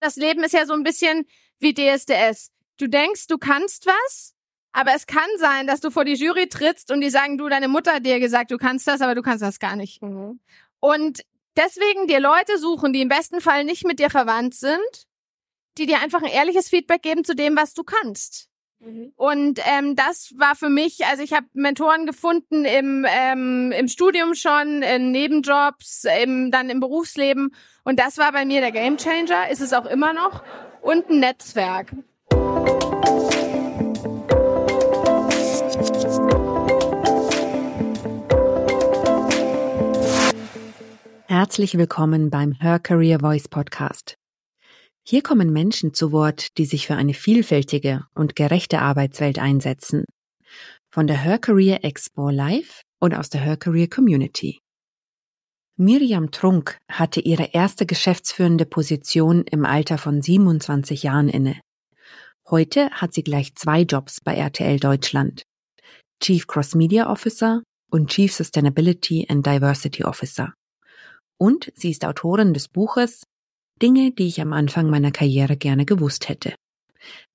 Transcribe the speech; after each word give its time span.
Das 0.00 0.16
Leben 0.16 0.42
ist 0.42 0.52
ja 0.52 0.66
so 0.66 0.72
ein 0.72 0.82
bisschen 0.82 1.26
wie 1.58 1.74
DSDS. 1.74 2.50
Du 2.78 2.88
denkst, 2.88 3.26
du 3.26 3.38
kannst 3.38 3.86
was, 3.86 4.34
aber 4.72 4.94
es 4.94 5.06
kann 5.06 5.28
sein, 5.38 5.66
dass 5.66 5.80
du 5.80 5.90
vor 5.90 6.04
die 6.04 6.14
Jury 6.14 6.48
trittst 6.48 6.90
und 6.90 7.00
die 7.00 7.10
sagen, 7.10 7.38
du, 7.38 7.48
deine 7.48 7.68
Mutter 7.68 7.94
hat 7.94 8.06
dir 8.06 8.20
gesagt, 8.20 8.50
du 8.50 8.56
kannst 8.56 8.86
das, 8.86 9.00
aber 9.00 9.14
du 9.14 9.22
kannst 9.22 9.42
das 9.42 9.58
gar 9.58 9.76
nicht. 9.76 10.02
Mhm. 10.02 10.40
Und 10.80 11.24
deswegen 11.56 12.06
dir 12.06 12.20
Leute 12.20 12.58
suchen, 12.58 12.92
die 12.92 13.02
im 13.02 13.08
besten 13.08 13.40
Fall 13.40 13.64
nicht 13.64 13.84
mit 13.84 13.98
dir 13.98 14.10
verwandt 14.10 14.54
sind, 14.54 15.06
die 15.78 15.86
dir 15.86 16.00
einfach 16.00 16.22
ein 16.22 16.30
ehrliches 16.30 16.68
Feedback 16.68 17.02
geben 17.02 17.24
zu 17.24 17.34
dem, 17.34 17.56
was 17.56 17.74
du 17.74 17.84
kannst. 17.84 18.49
Mhm. 18.80 19.12
Und 19.16 19.60
ähm, 19.66 19.94
das 19.94 20.34
war 20.38 20.56
für 20.56 20.70
mich, 20.70 21.04
also 21.06 21.22
ich 21.22 21.32
habe 21.32 21.46
Mentoren 21.52 22.06
gefunden 22.06 22.64
im, 22.64 23.06
ähm, 23.08 23.72
im 23.72 23.88
Studium 23.88 24.34
schon, 24.34 24.82
in 24.82 25.10
Nebenjobs, 25.10 26.06
im, 26.22 26.50
dann 26.50 26.70
im 26.70 26.80
Berufsleben. 26.80 27.54
Und 27.84 28.00
das 28.00 28.16
war 28.18 28.32
bei 28.32 28.44
mir 28.44 28.60
der 28.60 28.72
Gamechanger, 28.72 29.50
ist 29.50 29.60
es 29.60 29.72
auch 29.72 29.86
immer 29.86 30.12
noch. 30.12 30.42
Und 30.80 31.10
ein 31.10 31.20
Netzwerk. 31.20 31.92
Herzlich 41.26 41.76
willkommen 41.78 42.30
beim 42.30 42.52
Her 42.52 42.78
Career 42.78 43.20
Voice 43.20 43.48
Podcast. 43.48 44.19
Hier 45.10 45.24
kommen 45.24 45.52
Menschen 45.52 45.92
zu 45.92 46.12
Wort, 46.12 46.56
die 46.56 46.66
sich 46.66 46.86
für 46.86 46.94
eine 46.94 47.14
vielfältige 47.14 48.06
und 48.14 48.36
gerechte 48.36 48.78
Arbeitswelt 48.78 49.40
einsetzen. 49.40 50.04
Von 50.88 51.08
der 51.08 51.24
Her 51.24 51.38
Career 51.38 51.84
Expo 51.84 52.30
Live 52.30 52.82
und 53.00 53.16
aus 53.16 53.28
der 53.28 53.40
Her 53.40 53.56
Career 53.56 53.88
Community. 53.88 54.60
Miriam 55.76 56.30
Trunk 56.30 56.78
hatte 56.88 57.18
ihre 57.18 57.46
erste 57.46 57.86
geschäftsführende 57.86 58.66
Position 58.66 59.42
im 59.50 59.66
Alter 59.66 59.98
von 59.98 60.22
27 60.22 61.02
Jahren 61.02 61.28
inne. 61.28 61.60
Heute 62.48 62.88
hat 62.92 63.12
sie 63.12 63.24
gleich 63.24 63.56
zwei 63.56 63.80
Jobs 63.80 64.20
bei 64.22 64.36
RTL 64.36 64.78
Deutschland. 64.78 65.42
Chief 66.22 66.46
Cross 66.46 66.76
Media 66.76 67.10
Officer 67.10 67.64
und 67.90 68.10
Chief 68.10 68.32
Sustainability 68.32 69.26
and 69.28 69.44
Diversity 69.44 70.04
Officer. 70.04 70.54
Und 71.36 71.72
sie 71.74 71.90
ist 71.90 72.04
Autorin 72.04 72.54
des 72.54 72.68
Buches 72.68 73.24
Dinge, 73.82 74.12
die 74.12 74.26
ich 74.26 74.40
am 74.40 74.52
Anfang 74.52 74.90
meiner 74.90 75.10
Karriere 75.10 75.56
gerne 75.56 75.86
gewusst 75.86 76.28
hätte. 76.28 76.54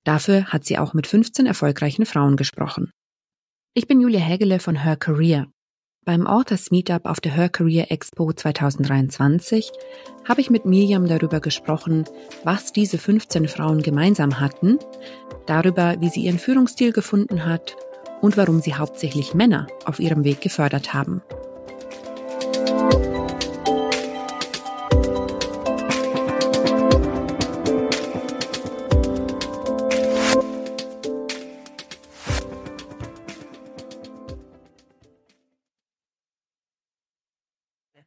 Dafür 0.04 0.46
hat 0.46 0.64
sie 0.64 0.78
auch 0.78 0.94
mit 0.94 1.06
15 1.06 1.46
erfolgreichen 1.46 2.06
Frauen 2.06 2.36
gesprochen. 2.36 2.90
Ich 3.74 3.86
bin 3.86 4.00
Julia 4.00 4.20
Hägele 4.20 4.60
von 4.60 4.82
Her 4.82 4.96
Career. 4.96 5.48
Beim 6.04 6.28
Authors 6.28 6.70
Meetup 6.70 7.04
auf 7.04 7.18
der 7.18 7.34
Her 7.34 7.48
Career 7.48 7.90
Expo 7.90 8.32
2023 8.32 9.72
habe 10.24 10.40
ich 10.40 10.50
mit 10.50 10.64
Miriam 10.64 11.08
darüber 11.08 11.40
gesprochen, 11.40 12.04
was 12.44 12.72
diese 12.72 12.96
15 12.96 13.48
Frauen 13.48 13.82
gemeinsam 13.82 14.38
hatten, 14.38 14.78
darüber, 15.46 15.96
wie 16.00 16.08
sie 16.08 16.20
ihren 16.20 16.38
Führungsstil 16.38 16.92
gefunden 16.92 17.44
hat 17.44 17.76
und 18.20 18.36
warum 18.36 18.60
sie 18.60 18.74
hauptsächlich 18.74 19.34
Männer 19.34 19.66
auf 19.84 19.98
ihrem 19.98 20.22
Weg 20.22 20.40
gefördert 20.40 20.94
haben. 20.94 21.22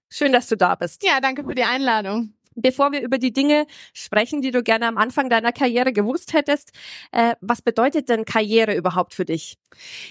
Schön, 0.10 0.34
dass 0.34 0.48
du 0.48 0.58
da 0.58 0.76
bist. 0.76 1.04
Ja, 1.04 1.22
danke 1.22 1.44
für 1.44 1.56
die 1.56 1.64
Einladung 1.64 2.34
bevor 2.62 2.92
wir 2.92 3.02
über 3.02 3.18
die 3.18 3.34
Dinge 3.34 3.66
sprechen, 3.94 4.42
die 4.42 4.52
du 4.52 4.64
gerne 4.64 4.88
am 4.88 4.98
Anfang 4.98 5.30
deiner 5.30 5.52
Karriere 5.52 5.94
gewusst 5.94 6.34
hättest, 6.34 6.72
äh, 7.12 7.36
was 7.42 7.62
bedeutet 7.62 8.10
denn 8.10 8.26
Karriere 8.26 8.76
überhaupt 8.76 9.14
für 9.14 9.26
dich? 9.26 9.58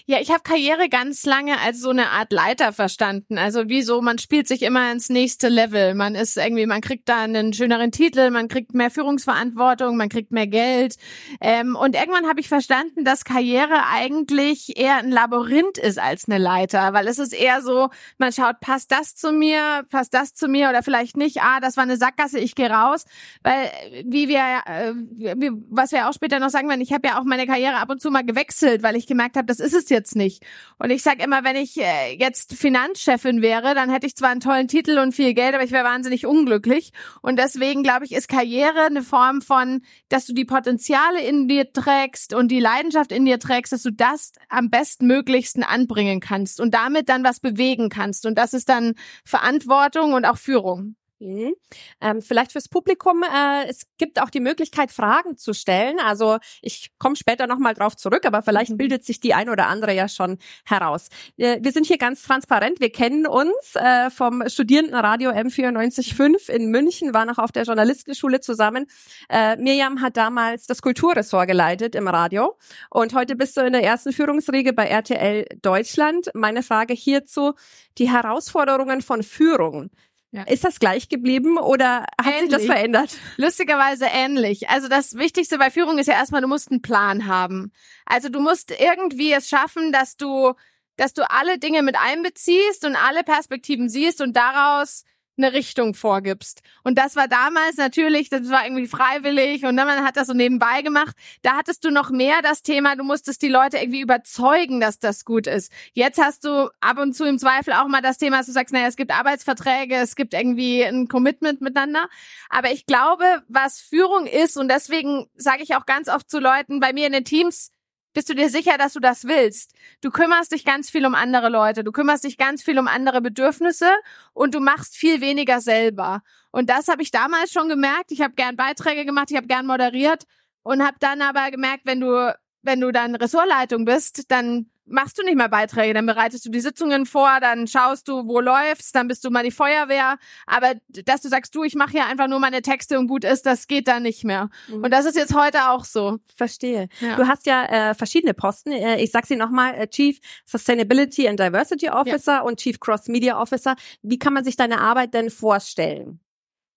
Ja, 0.06 0.20
ich 0.20 0.30
habe 0.30 0.42
Karriere 0.42 0.88
ganz 0.88 1.26
lange 1.26 1.60
als 1.60 1.80
so 1.80 1.90
eine 1.90 2.10
Art 2.10 2.32
Leiter 2.32 2.72
verstanden. 2.72 3.38
Also 3.38 3.68
wie 3.68 3.82
so, 3.82 4.00
man 4.00 4.18
spielt 4.18 4.48
sich 4.48 4.62
immer 4.62 4.90
ins 4.92 5.10
nächste 5.10 5.48
Level. 5.48 5.94
Man 5.94 6.14
ist 6.14 6.36
irgendwie, 6.36 6.66
man 6.66 6.80
kriegt 6.80 7.08
da 7.08 7.22
einen 7.22 7.52
schöneren 7.52 7.92
Titel, 7.92 8.30
man 8.30 8.48
kriegt 8.48 8.74
mehr 8.74 8.90
Führungsverantwortung, 8.90 9.96
man 9.96 10.08
kriegt 10.08 10.30
mehr 10.32 10.46
Geld. 10.46 10.96
Ähm, 11.40 11.76
und 11.76 11.96
irgendwann 11.96 12.28
habe 12.28 12.40
ich 12.40 12.48
verstanden, 12.48 13.04
dass 13.04 13.24
Karriere 13.24 13.86
eigentlich 13.92 14.78
eher 14.78 14.96
ein 14.96 15.10
Labyrinth 15.10 15.78
ist 15.78 15.98
als 15.98 16.28
eine 16.28 16.38
Leiter, 16.38 16.92
weil 16.92 17.08
es 17.08 17.18
ist 17.18 17.34
eher 17.34 17.60
so, 17.62 17.88
man 18.18 18.32
schaut, 18.32 18.60
passt 18.60 18.92
das 18.92 19.14
zu 19.14 19.32
mir, 19.32 19.84
passt 19.90 20.14
das 20.14 20.34
zu 20.34 20.48
mir 20.48 20.68
oder 20.70 20.82
vielleicht 20.82 21.16
nicht. 21.16 21.42
Ah, 21.42 21.60
das 21.60 21.76
war 21.76 21.82
eine 21.82 21.96
Sackgasse 21.96 22.37
ich 22.38 22.54
gehe 22.54 22.70
raus, 22.70 23.04
weil 23.42 23.70
wie 24.04 24.28
wir, 24.28 24.40
äh, 24.66 24.92
wie, 25.36 25.50
was 25.70 25.92
wir 25.92 26.08
auch 26.08 26.12
später 26.12 26.38
noch 26.38 26.50
sagen 26.50 26.68
werden, 26.68 26.80
ich 26.80 26.92
habe 26.92 27.08
ja 27.08 27.18
auch 27.18 27.24
meine 27.24 27.46
Karriere 27.46 27.76
ab 27.76 27.90
und 27.90 28.00
zu 28.00 28.10
mal 28.10 28.24
gewechselt, 28.24 28.82
weil 28.82 28.96
ich 28.96 29.06
gemerkt 29.06 29.36
habe, 29.36 29.46
das 29.46 29.60
ist 29.60 29.74
es 29.74 29.88
jetzt 29.88 30.16
nicht. 30.16 30.44
Und 30.78 30.90
ich 30.90 31.02
sage 31.02 31.22
immer, 31.22 31.44
wenn 31.44 31.56
ich 31.56 31.78
äh, 31.78 32.14
jetzt 32.18 32.54
Finanzchefin 32.54 33.42
wäre, 33.42 33.74
dann 33.74 33.90
hätte 33.90 34.06
ich 34.06 34.16
zwar 34.16 34.30
einen 34.30 34.40
tollen 34.40 34.68
Titel 34.68 34.98
und 34.98 35.14
viel 35.14 35.34
Geld, 35.34 35.54
aber 35.54 35.64
ich 35.64 35.72
wäre 35.72 35.84
wahnsinnig 35.84 36.26
unglücklich. 36.26 36.92
Und 37.22 37.38
deswegen 37.38 37.82
glaube 37.82 38.04
ich, 38.04 38.12
ist 38.12 38.28
Karriere 38.28 38.86
eine 38.86 39.02
Form 39.02 39.42
von, 39.42 39.82
dass 40.08 40.26
du 40.26 40.32
die 40.32 40.44
Potenziale 40.44 41.22
in 41.22 41.48
dir 41.48 41.72
trägst 41.72 42.34
und 42.34 42.48
die 42.48 42.60
Leidenschaft 42.60 43.12
in 43.12 43.24
dir 43.24 43.38
trägst, 43.38 43.72
dass 43.72 43.82
du 43.82 43.90
das 43.90 44.32
am 44.48 44.70
bestmöglichsten 44.70 45.62
anbringen 45.62 46.20
kannst 46.20 46.60
und 46.60 46.74
damit 46.74 47.08
dann 47.08 47.24
was 47.24 47.40
bewegen 47.40 47.88
kannst. 47.88 48.26
Und 48.26 48.36
das 48.36 48.52
ist 48.52 48.68
dann 48.68 48.94
Verantwortung 49.24 50.12
und 50.12 50.24
auch 50.24 50.38
Führung. 50.38 50.97
Mhm. 51.20 51.54
Ähm, 52.00 52.22
vielleicht 52.22 52.52
fürs 52.52 52.68
Publikum, 52.68 53.24
äh, 53.24 53.66
es 53.68 53.86
gibt 53.98 54.22
auch 54.22 54.30
die 54.30 54.38
Möglichkeit, 54.40 54.92
Fragen 54.92 55.36
zu 55.36 55.52
stellen. 55.52 55.98
Also 55.98 56.38
ich 56.62 56.92
komme 56.98 57.16
später 57.16 57.48
nochmal 57.48 57.74
drauf 57.74 57.96
zurück, 57.96 58.24
aber 58.24 58.42
vielleicht 58.42 58.70
mhm. 58.70 58.76
bildet 58.76 59.04
sich 59.04 59.18
die 59.18 59.34
ein 59.34 59.48
oder 59.48 59.66
andere 59.66 59.92
ja 59.94 60.08
schon 60.08 60.38
heraus. 60.64 61.08
Wir, 61.36 61.62
wir 61.62 61.72
sind 61.72 61.86
hier 61.86 61.98
ganz 61.98 62.22
transparent, 62.22 62.78
wir 62.80 62.90
kennen 62.90 63.26
uns 63.26 63.74
äh, 63.74 64.10
vom 64.10 64.48
Studierendenradio 64.48 65.30
M945 65.30 66.50
in 66.50 66.70
München, 66.70 67.12
waren 67.14 67.30
auch 67.30 67.38
auf 67.38 67.50
der 67.50 67.64
Journalistenschule 67.64 68.40
zusammen. 68.40 68.86
Äh, 69.28 69.56
Mirjam 69.56 70.00
hat 70.00 70.16
damals 70.16 70.66
das 70.66 70.82
Kulturressort 70.82 71.48
geleitet 71.48 71.96
im 71.96 72.06
Radio 72.06 72.56
und 72.90 73.12
heute 73.14 73.34
bist 73.34 73.56
du 73.56 73.62
in 73.62 73.72
der 73.72 73.82
ersten 73.82 74.12
Führungsriege 74.12 74.72
bei 74.72 74.86
RTL 74.86 75.46
Deutschland. 75.62 76.30
Meine 76.34 76.62
Frage 76.62 76.94
hierzu, 76.94 77.54
die 77.98 78.08
Herausforderungen 78.08 79.02
von 79.02 79.24
Führung. 79.24 79.90
Ja. 80.30 80.42
Ist 80.42 80.64
das 80.64 80.78
gleich 80.78 81.08
geblieben 81.08 81.56
oder 81.56 82.04
hat 82.20 82.26
ähnlich. 82.26 82.40
sich 82.40 82.50
das 82.50 82.64
verändert? 82.66 83.16
Lustigerweise 83.38 84.06
ähnlich. 84.12 84.68
Also 84.68 84.88
das 84.88 85.14
Wichtigste 85.14 85.56
bei 85.56 85.70
Führung 85.70 85.98
ist 85.98 86.06
ja 86.06 86.14
erstmal, 86.14 86.42
du 86.42 86.48
musst 86.48 86.70
einen 86.70 86.82
Plan 86.82 87.26
haben. 87.26 87.72
Also 88.04 88.28
du 88.28 88.40
musst 88.40 88.70
irgendwie 88.78 89.32
es 89.32 89.48
schaffen, 89.48 89.90
dass 89.90 90.16
du, 90.16 90.52
dass 90.96 91.14
du 91.14 91.28
alle 91.30 91.58
Dinge 91.58 91.82
mit 91.82 91.96
einbeziehst 91.96 92.84
und 92.84 92.94
alle 92.94 93.24
Perspektiven 93.24 93.88
siehst 93.88 94.20
und 94.20 94.36
daraus 94.36 95.04
eine 95.38 95.52
Richtung 95.52 95.94
vorgibst. 95.94 96.60
Und 96.82 96.98
das 96.98 97.16
war 97.16 97.28
damals 97.28 97.76
natürlich, 97.76 98.28
das 98.28 98.50
war 98.50 98.64
irgendwie 98.64 98.86
freiwillig 98.86 99.64
und 99.64 99.76
dann 99.76 99.86
man 99.86 100.04
hat 100.04 100.16
das 100.16 100.26
so 100.26 100.34
nebenbei 100.34 100.82
gemacht. 100.82 101.16
Da 101.42 101.56
hattest 101.56 101.84
du 101.84 101.90
noch 101.90 102.10
mehr 102.10 102.42
das 102.42 102.62
Thema, 102.62 102.96
du 102.96 103.04
musstest 103.04 103.40
die 103.42 103.48
Leute 103.48 103.78
irgendwie 103.78 104.00
überzeugen, 104.00 104.80
dass 104.80 104.98
das 104.98 105.24
gut 105.24 105.46
ist. 105.46 105.72
Jetzt 105.94 106.20
hast 106.20 106.44
du 106.44 106.70
ab 106.80 106.98
und 106.98 107.14
zu 107.14 107.24
im 107.24 107.38
Zweifel 107.38 107.72
auch 107.72 107.88
mal 107.88 108.02
das 108.02 108.18
Thema, 108.18 108.38
dass 108.38 108.46
du 108.46 108.52
sagst, 108.52 108.74
naja, 108.74 108.86
es 108.86 108.96
gibt 108.96 109.12
Arbeitsverträge, 109.12 109.94
es 109.96 110.16
gibt 110.16 110.34
irgendwie 110.34 110.84
ein 110.84 111.08
Commitment 111.08 111.60
miteinander. 111.60 112.08
Aber 112.50 112.70
ich 112.70 112.86
glaube, 112.86 113.24
was 113.48 113.80
Führung 113.80 114.26
ist 114.26 114.56
und 114.56 114.68
deswegen 114.68 115.26
sage 115.36 115.62
ich 115.62 115.74
auch 115.74 115.86
ganz 115.86 116.08
oft 116.08 116.28
zu 116.30 116.38
Leuten 116.38 116.80
bei 116.80 116.92
mir 116.92 117.06
in 117.06 117.12
den 117.12 117.24
Teams, 117.24 117.72
bist 118.18 118.28
du 118.30 118.34
dir 118.34 118.50
sicher, 118.50 118.76
dass 118.78 118.94
du 118.94 118.98
das 118.98 119.26
willst? 119.26 119.76
Du 120.00 120.10
kümmerst 120.10 120.50
dich 120.50 120.64
ganz 120.64 120.90
viel 120.90 121.06
um 121.06 121.14
andere 121.14 121.50
Leute, 121.50 121.84
du 121.84 121.92
kümmerst 121.92 122.24
dich 122.24 122.36
ganz 122.36 122.64
viel 122.64 122.76
um 122.76 122.88
andere 122.88 123.20
Bedürfnisse 123.20 123.88
und 124.32 124.56
du 124.56 124.58
machst 124.58 124.96
viel 124.96 125.20
weniger 125.20 125.60
selber. 125.60 126.22
Und 126.50 126.68
das 126.68 126.88
habe 126.88 127.00
ich 127.00 127.12
damals 127.12 127.52
schon 127.52 127.68
gemerkt. 127.68 128.10
Ich 128.10 128.20
habe 128.20 128.34
gern 128.34 128.56
Beiträge 128.56 129.04
gemacht, 129.04 129.30
ich 129.30 129.36
habe 129.36 129.46
gern 129.46 129.66
moderiert 129.66 130.24
und 130.64 130.84
habe 130.84 130.96
dann 130.98 131.22
aber 131.22 131.52
gemerkt, 131.52 131.82
wenn 131.84 132.00
du 132.00 132.34
wenn 132.62 132.80
du 132.80 132.90
dann 132.90 133.14
Ressortleitung 133.14 133.84
bist, 133.84 134.32
dann 134.32 134.68
machst 134.88 135.18
du 135.18 135.22
nicht 135.22 135.36
mehr 135.36 135.48
Beiträge, 135.48 135.94
dann 135.94 136.06
bereitest 136.06 136.44
du 136.44 136.50
die 136.50 136.60
Sitzungen 136.60 137.06
vor, 137.06 137.38
dann 137.40 137.66
schaust 137.66 138.08
du, 138.08 138.26
wo 138.26 138.40
läufst, 138.40 138.94
dann 138.94 139.08
bist 139.08 139.24
du 139.24 139.30
mal 139.30 139.44
die 139.44 139.50
Feuerwehr. 139.50 140.18
Aber 140.46 140.74
dass 140.88 141.22
du 141.22 141.28
sagst, 141.28 141.54
du, 141.54 141.64
ich 141.64 141.74
mache 141.74 141.92
hier 141.92 142.06
einfach 142.06 142.28
nur 142.28 142.38
meine 142.38 142.62
Texte 142.62 142.98
und 142.98 143.08
gut 143.08 143.24
ist, 143.24 143.46
das 143.46 143.66
geht 143.66 143.88
da 143.88 144.00
nicht 144.00 144.24
mehr. 144.24 144.50
Mhm. 144.68 144.84
Und 144.84 144.90
das 144.90 145.04
ist 145.04 145.16
jetzt 145.16 145.34
heute 145.34 145.70
auch 145.70 145.84
so. 145.84 146.18
Verstehe. 146.36 146.88
Ja. 147.00 147.16
Du 147.16 147.26
hast 147.26 147.46
ja 147.46 147.64
äh, 147.90 147.94
verschiedene 147.94 148.34
Posten. 148.34 148.72
Äh, 148.72 149.00
ich 149.02 149.10
sag 149.10 149.26
sie 149.26 149.36
nochmal, 149.36 149.74
äh, 149.74 149.88
Chief 149.88 150.18
Sustainability 150.44 151.28
and 151.28 151.38
Diversity 151.38 151.90
Officer 151.90 152.34
ja. 152.34 152.40
und 152.40 152.60
Chief 152.60 152.78
Cross 152.80 153.08
Media 153.08 153.40
Officer. 153.40 153.76
Wie 154.02 154.18
kann 154.18 154.32
man 154.32 154.44
sich 154.44 154.56
deine 154.56 154.80
Arbeit 154.80 155.14
denn 155.14 155.30
vorstellen? 155.30 156.20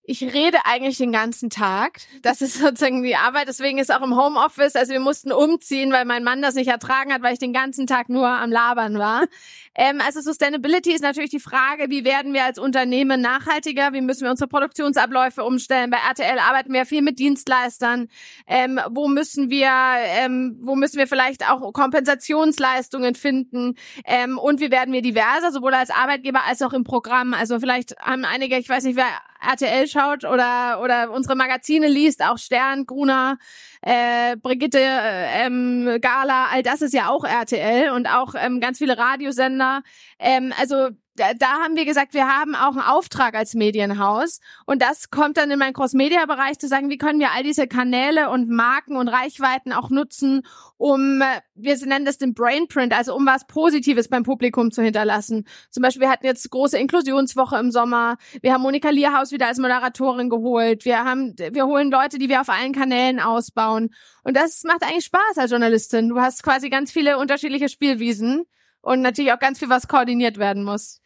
Ich 0.04 0.22
rede 0.34 0.58
eigentlich 0.64 0.98
den 0.98 1.12
ganzen 1.12 1.48
Tag. 1.48 2.00
Das 2.22 2.42
ist 2.42 2.54
sozusagen 2.58 3.04
die 3.04 3.14
Arbeit. 3.14 3.46
Deswegen 3.46 3.78
ist 3.78 3.94
auch 3.94 4.02
im 4.02 4.16
Homeoffice, 4.16 4.74
also 4.74 4.92
wir 4.92 5.00
mussten 5.00 5.30
umziehen, 5.30 5.92
weil 5.92 6.04
mein 6.04 6.24
Mann 6.24 6.42
das 6.42 6.56
nicht 6.56 6.68
ertragen 6.68 7.12
hat, 7.12 7.22
weil 7.22 7.34
ich 7.34 7.38
den 7.38 7.52
ganzen 7.52 7.86
Tag 7.86 8.08
nur 8.08 8.28
am 8.28 8.50
Labern 8.50 8.98
war. 8.98 9.26
Ähm, 9.74 10.00
also 10.04 10.20
Sustainability 10.20 10.92
ist 10.92 11.02
natürlich 11.02 11.30
die 11.30 11.38
Frage, 11.38 11.88
wie 11.88 12.04
werden 12.04 12.34
wir 12.34 12.44
als 12.44 12.58
Unternehmen 12.58 13.20
nachhaltiger? 13.20 13.92
Wie 13.92 14.00
müssen 14.00 14.24
wir 14.24 14.30
unsere 14.30 14.48
Produktionsabläufe 14.48 15.44
umstellen? 15.44 15.90
Bei 15.90 15.98
RTL 15.98 16.38
arbeiten 16.38 16.72
wir 16.72 16.84
viel 16.84 17.02
mit 17.02 17.20
Dienstleistern. 17.20 18.08
Ähm, 18.46 18.80
wo 18.90 19.06
müssen 19.06 19.50
wir, 19.50 19.70
ähm, 19.70 20.58
wo 20.62 20.74
müssen 20.74 20.98
wir 20.98 21.06
vielleicht 21.06 21.48
auch 21.48 21.72
Kompensationsleistungen 21.72 23.14
finden? 23.14 23.76
Ähm, 24.04 24.36
und 24.36 24.60
wie 24.60 24.72
werden 24.72 24.92
wir 24.92 25.00
diverser, 25.00 25.52
sowohl 25.52 25.74
als 25.74 25.90
Arbeitgeber 25.90 26.44
als 26.44 26.60
auch 26.60 26.72
im 26.72 26.82
Programm? 26.82 27.34
Also 27.34 27.60
vielleicht 27.60 27.96
haben 27.98 28.24
einige, 28.24 28.58
ich 28.58 28.68
weiß 28.68 28.84
nicht, 28.84 28.96
wer 28.96 29.06
RTL 29.42 29.88
schaut 29.88 30.24
oder 30.24 30.80
oder 30.82 31.10
unsere 31.10 31.36
Magazine 31.36 31.88
liest, 31.88 32.22
auch 32.22 32.38
Stern, 32.38 32.86
Gruner, 32.86 33.38
äh, 33.82 34.36
Brigitte, 34.36 34.78
äh, 34.80 35.46
ähm, 35.46 35.98
Gala, 36.00 36.46
all 36.52 36.62
das 36.62 36.82
ist 36.82 36.94
ja 36.94 37.08
auch 37.08 37.24
RTL 37.24 37.90
und 37.90 38.06
auch 38.06 38.34
ähm, 38.36 38.60
ganz 38.60 38.78
viele 38.78 38.96
Radiosender. 38.96 39.82
Ähm, 40.18 40.52
also 40.58 40.90
da, 41.14 41.34
da 41.34 41.60
haben 41.62 41.76
wir 41.76 41.84
gesagt, 41.84 42.14
wir 42.14 42.26
haben 42.26 42.54
auch 42.54 42.72
einen 42.72 42.80
Auftrag 42.80 43.34
als 43.34 43.54
Medienhaus. 43.54 44.40
Und 44.66 44.80
das 44.80 45.10
kommt 45.10 45.36
dann 45.36 45.50
in 45.50 45.58
meinen 45.58 45.74
Cross-Media-Bereich 45.74 46.58
zu 46.58 46.68
sagen, 46.68 46.88
wie 46.88 46.96
können 46.96 47.20
wir 47.20 47.32
all 47.32 47.42
diese 47.42 47.66
Kanäle 47.66 48.30
und 48.30 48.48
Marken 48.48 48.96
und 48.96 49.08
Reichweiten 49.08 49.72
auch 49.72 49.90
nutzen, 49.90 50.42
um, 50.78 51.22
wir 51.54 51.76
nennen 51.86 52.04
das 52.04 52.18
den 52.18 52.34
Brainprint, 52.34 52.92
also 52.92 53.14
um 53.14 53.26
was 53.26 53.46
Positives 53.46 54.08
beim 54.08 54.22
Publikum 54.22 54.70
zu 54.70 54.82
hinterlassen. 54.82 55.46
Zum 55.70 55.82
Beispiel, 55.82 56.02
wir 56.02 56.10
hatten 56.10 56.26
jetzt 56.26 56.50
große 56.50 56.78
Inklusionswoche 56.78 57.56
im 57.58 57.70
Sommer. 57.70 58.16
Wir 58.40 58.54
haben 58.54 58.62
Monika 58.62 58.90
Lierhaus 58.90 59.32
wieder 59.32 59.46
als 59.46 59.58
Moderatorin 59.58 60.30
geholt. 60.30 60.84
Wir 60.84 61.04
haben, 61.04 61.34
wir 61.36 61.66
holen 61.66 61.90
Leute, 61.90 62.18
die 62.18 62.28
wir 62.28 62.40
auf 62.40 62.48
allen 62.48 62.72
Kanälen 62.72 63.20
ausbauen. 63.20 63.90
Und 64.24 64.36
das 64.36 64.64
macht 64.64 64.82
eigentlich 64.82 65.04
Spaß 65.04 65.36
als 65.36 65.50
Journalistin. 65.50 66.08
Du 66.08 66.20
hast 66.20 66.42
quasi 66.42 66.70
ganz 66.70 66.90
viele 66.90 67.18
unterschiedliche 67.18 67.68
Spielwiesen 67.68 68.44
und 68.80 69.02
natürlich 69.02 69.32
auch 69.32 69.38
ganz 69.38 69.58
viel, 69.58 69.68
was 69.68 69.88
koordiniert 69.88 70.38
werden 70.38 70.64
muss. 70.64 71.01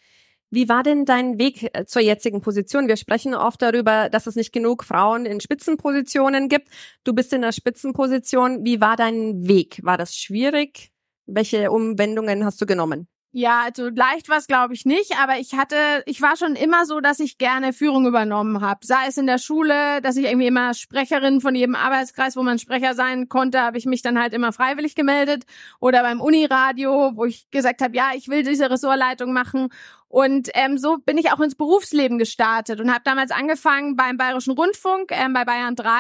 Wie 0.56 0.70
war 0.70 0.82
denn 0.82 1.04
dein 1.04 1.38
Weg 1.38 1.68
äh, 1.74 1.84
zur 1.84 2.00
jetzigen 2.00 2.40
Position? 2.40 2.88
Wir 2.88 2.96
sprechen 2.96 3.34
oft 3.34 3.60
darüber, 3.60 4.08
dass 4.08 4.26
es 4.26 4.36
nicht 4.36 4.54
genug 4.54 4.84
Frauen 4.84 5.26
in 5.26 5.38
Spitzenpositionen 5.38 6.48
gibt. 6.48 6.68
Du 7.04 7.12
bist 7.12 7.34
in 7.34 7.42
der 7.42 7.52
Spitzenposition. 7.52 8.64
Wie 8.64 8.80
war 8.80 8.96
dein 8.96 9.46
Weg? 9.46 9.80
War 9.82 9.98
das 9.98 10.16
schwierig? 10.16 10.92
Welche 11.26 11.70
Umwendungen 11.70 12.42
hast 12.42 12.58
du 12.58 12.64
genommen? 12.64 13.06
Ja, 13.38 13.64
also 13.64 13.90
leicht 13.90 14.30
war 14.30 14.38
es, 14.38 14.46
glaube 14.46 14.72
ich, 14.72 14.86
nicht, 14.86 15.20
aber 15.20 15.36
ich 15.36 15.52
hatte, 15.52 15.76
ich 16.06 16.22
war 16.22 16.38
schon 16.38 16.54
immer 16.56 16.86
so, 16.86 17.00
dass 17.00 17.20
ich 17.20 17.36
gerne 17.36 17.74
Führung 17.74 18.06
übernommen 18.06 18.62
habe. 18.62 18.80
Sei 18.86 19.08
es 19.08 19.18
in 19.18 19.26
der 19.26 19.36
Schule, 19.36 20.00
dass 20.00 20.16
ich 20.16 20.24
irgendwie 20.24 20.46
immer 20.46 20.72
Sprecherin 20.72 21.42
von 21.42 21.54
jedem 21.54 21.74
Arbeitskreis, 21.74 22.34
wo 22.34 22.42
man 22.42 22.58
Sprecher 22.58 22.94
sein 22.94 23.28
konnte, 23.28 23.60
habe 23.60 23.76
ich 23.76 23.84
mich 23.84 24.00
dann 24.00 24.18
halt 24.18 24.32
immer 24.32 24.52
freiwillig 24.52 24.94
gemeldet. 24.94 25.44
Oder 25.80 26.00
beim 26.00 26.22
Uniradio, 26.22 27.12
wo 27.14 27.26
ich 27.26 27.50
gesagt 27.50 27.82
habe, 27.82 27.94
ja, 27.94 28.12
ich 28.16 28.28
will 28.28 28.42
diese 28.42 28.70
Ressortleitung 28.70 29.34
machen. 29.34 29.68
Und 30.16 30.48
ähm, 30.54 30.78
so 30.78 30.96
bin 30.96 31.18
ich 31.18 31.30
auch 31.30 31.40
ins 31.40 31.56
Berufsleben 31.56 32.16
gestartet 32.16 32.80
und 32.80 32.90
habe 32.90 33.02
damals 33.04 33.30
angefangen 33.32 33.96
beim 33.96 34.16
Bayerischen 34.16 34.52
Rundfunk, 34.52 35.12
ähm, 35.12 35.34
bei 35.34 35.44
Bayern 35.44 35.76
3. 35.76 35.90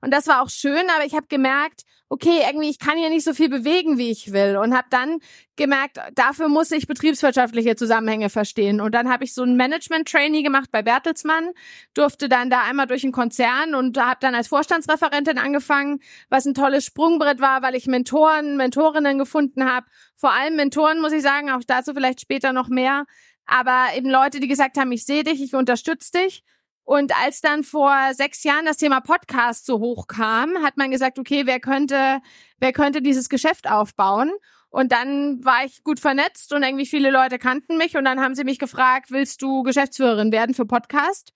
Und 0.00 0.12
das 0.12 0.26
war 0.26 0.42
auch 0.42 0.50
schön, 0.50 0.90
aber 0.92 1.06
ich 1.06 1.14
habe 1.14 1.28
gemerkt, 1.28 1.82
okay, 2.08 2.42
irgendwie 2.44 2.68
ich 2.68 2.80
kann 2.80 2.98
hier 2.98 3.10
nicht 3.10 3.22
so 3.22 3.32
viel 3.32 3.48
bewegen, 3.48 3.96
wie 3.96 4.10
ich 4.10 4.32
will. 4.32 4.56
Und 4.56 4.76
habe 4.76 4.88
dann 4.90 5.20
gemerkt, 5.54 5.98
dafür 6.16 6.48
muss 6.48 6.72
ich 6.72 6.88
betriebswirtschaftliche 6.88 7.76
Zusammenhänge 7.76 8.28
verstehen. 8.28 8.80
Und 8.80 8.92
dann 8.92 9.08
habe 9.08 9.22
ich 9.22 9.34
so 9.34 9.44
ein 9.44 9.54
Management-Trainee 9.54 10.42
gemacht 10.42 10.70
bei 10.72 10.82
Bertelsmann, 10.82 11.50
durfte 11.94 12.28
dann 12.28 12.50
da 12.50 12.62
einmal 12.62 12.88
durch 12.88 13.04
einen 13.04 13.12
Konzern 13.12 13.76
und 13.76 13.96
habe 13.96 14.18
dann 14.20 14.34
als 14.34 14.48
Vorstandsreferentin 14.48 15.38
angefangen, 15.38 16.00
was 16.28 16.44
ein 16.44 16.54
tolles 16.54 16.84
Sprungbrett 16.86 17.40
war, 17.40 17.62
weil 17.62 17.76
ich 17.76 17.86
Mentoren, 17.86 18.56
Mentorinnen 18.56 19.16
gefunden 19.16 19.64
habe. 19.64 19.86
Vor 20.16 20.32
allem 20.32 20.56
Mentoren, 20.56 21.00
muss 21.00 21.12
ich 21.12 21.22
sagen, 21.22 21.50
auch 21.50 21.60
dazu 21.64 21.94
vielleicht 21.94 22.20
später 22.20 22.52
noch 22.52 22.68
mehr, 22.68 23.04
aber 23.46 23.88
eben 23.96 24.10
Leute, 24.10 24.40
die 24.40 24.48
gesagt 24.48 24.78
haben, 24.78 24.92
ich 24.92 25.04
sehe 25.04 25.24
dich, 25.24 25.42
ich 25.42 25.54
unterstütze 25.54 26.12
dich. 26.12 26.44
Und 26.84 27.16
als 27.22 27.40
dann 27.40 27.62
vor 27.62 27.94
sechs 28.14 28.42
Jahren 28.42 28.64
das 28.64 28.76
Thema 28.76 29.00
Podcast 29.00 29.66
so 29.66 29.78
hoch 29.78 30.06
kam, 30.06 30.62
hat 30.62 30.76
man 30.76 30.90
gesagt, 30.90 31.18
okay, 31.18 31.46
wer 31.46 31.60
könnte, 31.60 32.20
wer 32.58 32.72
könnte 32.72 33.00
dieses 33.00 33.28
Geschäft 33.28 33.70
aufbauen? 33.70 34.32
Und 34.70 34.92
dann 34.92 35.44
war 35.44 35.64
ich 35.64 35.82
gut 35.82 36.00
vernetzt 36.00 36.52
und 36.52 36.62
irgendwie 36.62 36.86
viele 36.86 37.10
Leute 37.10 37.38
kannten 37.38 37.76
mich 37.76 37.96
und 37.96 38.04
dann 38.04 38.20
haben 38.20 38.34
sie 38.34 38.44
mich 38.44 38.58
gefragt, 38.58 39.10
willst 39.10 39.42
du 39.42 39.62
Geschäftsführerin 39.62 40.32
werden 40.32 40.54
für 40.54 40.64
Podcast? 40.64 41.32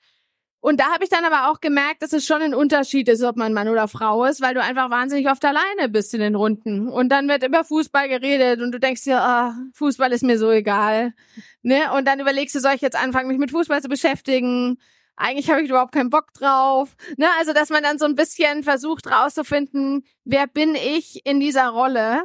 Und 0.64 0.80
da 0.80 0.94
habe 0.94 1.04
ich 1.04 1.10
dann 1.10 1.26
aber 1.26 1.50
auch 1.50 1.60
gemerkt, 1.60 2.00
dass 2.00 2.14
es 2.14 2.24
schon 2.24 2.40
ein 2.40 2.54
Unterschied 2.54 3.06
ist, 3.10 3.22
ob 3.22 3.36
man 3.36 3.52
Mann 3.52 3.68
oder 3.68 3.86
Frau 3.86 4.24
ist, 4.24 4.40
weil 4.40 4.54
du 4.54 4.62
einfach 4.62 4.88
wahnsinnig 4.88 5.28
oft 5.28 5.44
alleine 5.44 5.90
bist 5.90 6.14
in 6.14 6.20
den 6.20 6.34
Runden. 6.34 6.88
Und 6.88 7.10
dann 7.10 7.28
wird 7.28 7.44
über 7.44 7.64
Fußball 7.64 8.08
geredet 8.08 8.62
und 8.62 8.72
du 8.72 8.80
denkst 8.80 9.04
dir, 9.04 9.22
oh, 9.22 9.52
Fußball 9.74 10.10
ist 10.12 10.22
mir 10.22 10.38
so 10.38 10.50
egal. 10.50 11.12
Ne? 11.60 11.92
Und 11.94 12.08
dann 12.08 12.18
überlegst 12.18 12.54
du, 12.54 12.60
soll 12.60 12.72
ich 12.76 12.80
jetzt 12.80 12.96
anfangen, 12.96 13.28
mich 13.28 13.36
mit 13.36 13.50
Fußball 13.50 13.82
zu 13.82 13.90
beschäftigen? 13.90 14.78
Eigentlich 15.16 15.50
habe 15.50 15.60
ich 15.60 15.68
überhaupt 15.68 15.92
keinen 15.92 16.08
Bock 16.08 16.32
drauf. 16.32 16.96
Ne? 17.18 17.26
Also, 17.38 17.52
dass 17.52 17.68
man 17.68 17.82
dann 17.82 17.98
so 17.98 18.06
ein 18.06 18.14
bisschen 18.14 18.62
versucht 18.62 19.06
rauszufinden, 19.06 20.06
wer 20.24 20.46
bin 20.46 20.76
ich 20.76 21.26
in 21.26 21.40
dieser 21.40 21.68
Rolle? 21.68 22.24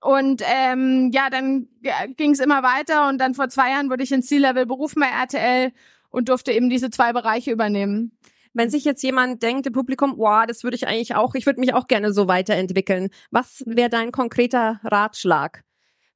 Und 0.00 0.42
ähm, 0.44 1.12
ja, 1.14 1.30
dann 1.30 1.68
ging 2.16 2.32
es 2.32 2.40
immer 2.40 2.64
weiter 2.64 3.08
und 3.08 3.18
dann 3.18 3.34
vor 3.34 3.48
zwei 3.48 3.70
Jahren 3.70 3.90
wurde 3.90 4.02
ich 4.02 4.10
ins 4.10 4.26
C-Level 4.26 4.66
berufen 4.66 4.98
bei 4.98 5.06
RTL 5.06 5.72
und 6.16 6.30
durfte 6.30 6.50
eben 6.50 6.70
diese 6.70 6.88
zwei 6.88 7.12
Bereiche 7.12 7.50
übernehmen. 7.50 8.18
Wenn 8.54 8.70
sich 8.70 8.86
jetzt 8.86 9.02
jemand 9.02 9.42
denkt 9.42 9.66
im 9.66 9.74
Publikum, 9.74 10.14
wow, 10.16 10.46
das 10.46 10.64
würde 10.64 10.74
ich 10.74 10.88
eigentlich 10.88 11.14
auch, 11.14 11.34
ich 11.34 11.44
würde 11.44 11.60
mich 11.60 11.74
auch 11.74 11.88
gerne 11.88 12.10
so 12.14 12.26
weiterentwickeln. 12.26 13.10
Was 13.30 13.62
wäre 13.66 13.90
dein 13.90 14.12
konkreter 14.12 14.80
Ratschlag? 14.82 15.62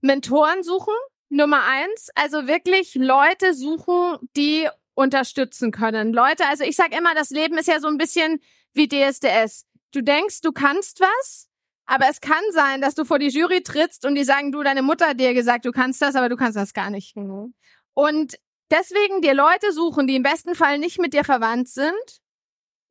Mentoren 0.01 0.63
suchen, 0.63 0.95
Nummer 1.29 1.65
eins. 1.67 2.09
Also 2.15 2.47
wirklich 2.47 2.95
Leute 2.95 3.53
suchen, 3.53 4.17
die 4.39 4.69
unterstützen 4.95 5.71
können. 5.71 6.15
Leute, 6.15 6.47
also 6.47 6.65
ich 6.65 6.77
sage 6.77 6.97
immer, 6.97 7.15
das 7.15 7.29
Leben 7.29 7.59
ist 7.59 7.69
ja 7.69 7.79
so 7.79 7.89
ein 7.89 7.99
bisschen 7.99 8.41
wie 8.73 8.89
DSDS. 8.89 9.67
Du 9.93 10.01
denkst, 10.01 10.41
du 10.41 10.53
kannst 10.53 11.01
was, 11.01 11.51
aber 11.85 12.07
es 12.09 12.23
kann 12.23 12.43
sein, 12.53 12.81
dass 12.81 12.95
du 12.95 13.05
vor 13.05 13.19
die 13.19 13.29
Jury 13.29 13.63
trittst 13.63 14.07
und 14.07 14.15
die 14.15 14.25
sagen, 14.25 14.51
du, 14.51 14.63
deine 14.63 14.81
Mutter 14.81 15.09
hat 15.09 15.21
dir 15.21 15.35
gesagt, 15.35 15.67
du 15.67 15.73
kannst 15.73 16.01
das, 16.01 16.15
aber 16.15 16.31
du 16.31 16.37
kannst 16.37 16.57
das 16.57 16.73
gar 16.73 16.89
nicht. 16.89 17.19
Mhm. 17.19 17.53
Und 17.93 18.39
Deswegen 18.71 19.21
dir 19.21 19.35
Leute 19.35 19.73
suchen, 19.73 20.07
die 20.07 20.17
im 20.17 20.23
besten 20.23 20.55
Fall 20.55 20.79
nicht 20.79 21.01
mit 21.01 21.13
dir 21.13 21.25
verwandt 21.25 21.69
sind, 21.69 22.21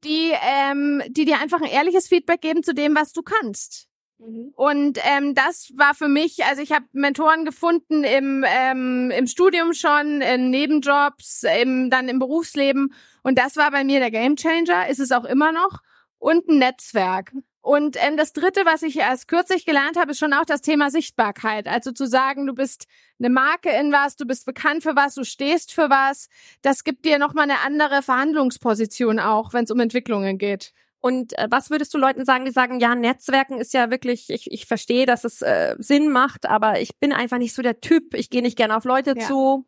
die, 0.03 0.31
ähm, 0.41 1.01
die 1.09 1.25
dir 1.25 1.39
einfach 1.39 1.61
ein 1.61 1.69
ehrliches 1.69 2.07
Feedback 2.07 2.41
geben 2.41 2.63
zu 2.63 2.73
dem, 2.73 2.95
was 2.95 3.13
du 3.13 3.21
kannst. 3.21 3.87
Mhm. 4.19 4.51
Und 4.55 4.99
ähm, 5.03 5.33
das 5.33 5.71
war 5.75 5.93
für 5.95 6.07
mich, 6.07 6.43
also 6.45 6.61
ich 6.61 6.71
habe 6.71 6.85
Mentoren 6.91 7.45
gefunden 7.45 8.03
im, 8.03 8.45
ähm, 8.47 9.11
im 9.11 9.27
Studium 9.27 9.73
schon, 9.73 10.21
in 10.21 10.49
Nebenjobs, 10.49 11.43
im, 11.61 11.89
dann 11.89 12.09
im 12.09 12.19
Berufsleben. 12.19 12.93
Und 13.23 13.37
das 13.37 13.55
war 13.55 13.71
bei 13.71 13.83
mir 13.83 13.99
der 13.99 14.11
Gamechanger, 14.11 14.89
ist 14.89 14.99
es 14.99 15.11
auch 15.11 15.25
immer 15.25 15.51
noch. 15.51 15.79
Und 16.17 16.49
ein 16.49 16.59
Netzwerk. 16.59 17.31
Und 17.69 17.97
ähm, 18.03 18.17
das 18.17 18.33
Dritte, 18.33 18.65
was 18.65 18.81
ich 18.81 18.97
erst 18.97 19.27
kürzlich 19.27 19.63
gelernt 19.63 19.95
habe, 19.95 20.09
ist 20.09 20.17
schon 20.17 20.33
auch 20.33 20.43
das 20.43 20.61
Thema 20.61 20.89
Sichtbarkeit. 20.89 21.67
Also 21.67 21.91
zu 21.91 22.07
sagen, 22.07 22.47
du 22.47 22.55
bist 22.55 22.87
eine 23.19 23.29
Marke 23.29 23.69
in 23.69 23.91
was, 23.91 24.15
du 24.15 24.25
bist 24.25 24.47
bekannt 24.47 24.81
für 24.81 24.95
was, 24.95 25.13
du 25.13 25.23
stehst 25.23 25.71
für 25.71 25.87
was. 25.87 26.29
Das 26.63 26.83
gibt 26.83 27.05
dir 27.05 27.19
nochmal 27.19 27.43
eine 27.43 27.59
andere 27.59 28.01
Verhandlungsposition 28.01 29.19
auch, 29.19 29.53
wenn 29.53 29.65
es 29.65 29.69
um 29.69 29.79
Entwicklungen 29.79 30.39
geht. 30.39 30.73
Und 30.99 31.37
äh, 31.37 31.47
was 31.51 31.69
würdest 31.69 31.93
du 31.93 31.99
Leuten 31.99 32.25
sagen, 32.25 32.43
die 32.43 32.51
sagen, 32.51 32.79
ja, 32.79 32.95
Netzwerken 32.95 33.59
ist 33.59 33.75
ja 33.75 33.91
wirklich, 33.91 34.31
ich, 34.31 34.51
ich 34.51 34.65
verstehe, 34.65 35.05
dass 35.05 35.23
es 35.23 35.43
äh, 35.43 35.75
Sinn 35.77 36.09
macht, 36.09 36.47
aber 36.47 36.81
ich 36.81 36.97
bin 36.97 37.13
einfach 37.13 37.37
nicht 37.37 37.53
so 37.53 37.61
der 37.61 37.81
Typ, 37.81 38.15
ich 38.15 38.31
gehe 38.31 38.41
nicht 38.41 38.57
gerne 38.57 38.75
auf 38.75 38.83
Leute 38.83 39.13
ja. 39.15 39.27
zu. 39.27 39.67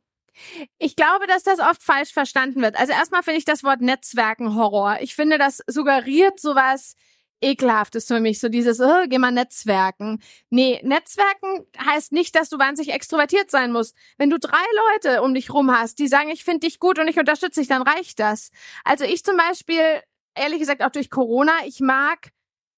Ich 0.80 0.96
glaube, 0.96 1.28
dass 1.28 1.44
das 1.44 1.60
oft 1.60 1.84
falsch 1.84 2.14
verstanden 2.14 2.64
wird. 2.64 2.80
Also 2.80 2.94
erstmal 2.94 3.22
finde 3.22 3.38
ich 3.38 3.46
das 3.46 3.64
Wort 3.64 3.82
Netzwerken 3.82 4.56
Horror. 4.56 4.98
Ich 5.02 5.14
finde, 5.14 5.38
das 5.38 5.62
suggeriert 5.68 6.40
sowas, 6.40 6.96
ekelhaftes 7.42 8.08
für 8.08 8.20
mich, 8.20 8.40
so 8.40 8.50
dieses, 8.50 8.80
oh, 8.80 9.04
geh 9.08 9.18
mal 9.18 9.32
Netzwerken. 9.32 10.22
Nee, 10.50 10.80
Netzwerken 10.84 11.66
heißt 11.78 12.12
nicht, 12.12 12.36
dass 12.36 12.50
du 12.50 12.60
wahnsinnig 12.60 12.94
extrovertiert 12.94 13.52
sein 13.52 13.72
musst. 13.72 13.96
Wenn 14.18 14.30
du 14.30 14.40
drei 14.40 14.64
Leute 14.94 15.22
um 15.24 15.34
dich 15.34 15.54
rum 15.54 15.72
hast, 15.72 16.00
die 16.00 16.08
sagen, 16.08 16.30
ich 16.30 16.44
finde 16.44 16.68
dich 16.68 16.80
gut 16.80 17.00
und 17.00 17.08
ich 17.08 17.18
unterstütze 17.18 17.60
dich, 17.60 17.68
dann 17.68 17.82
reicht 17.82 18.20
das. 18.20 18.52
Also 18.84 19.06
ich 19.06 19.24
zum 19.24 19.38
Beispiel, 19.38 20.02
ehrlich 20.36 20.60
gesagt 20.60 20.84
auch 20.84 20.92
durch 20.92 21.10
Corona, 21.10 21.54
ich 21.66 21.80
mag 21.80 22.32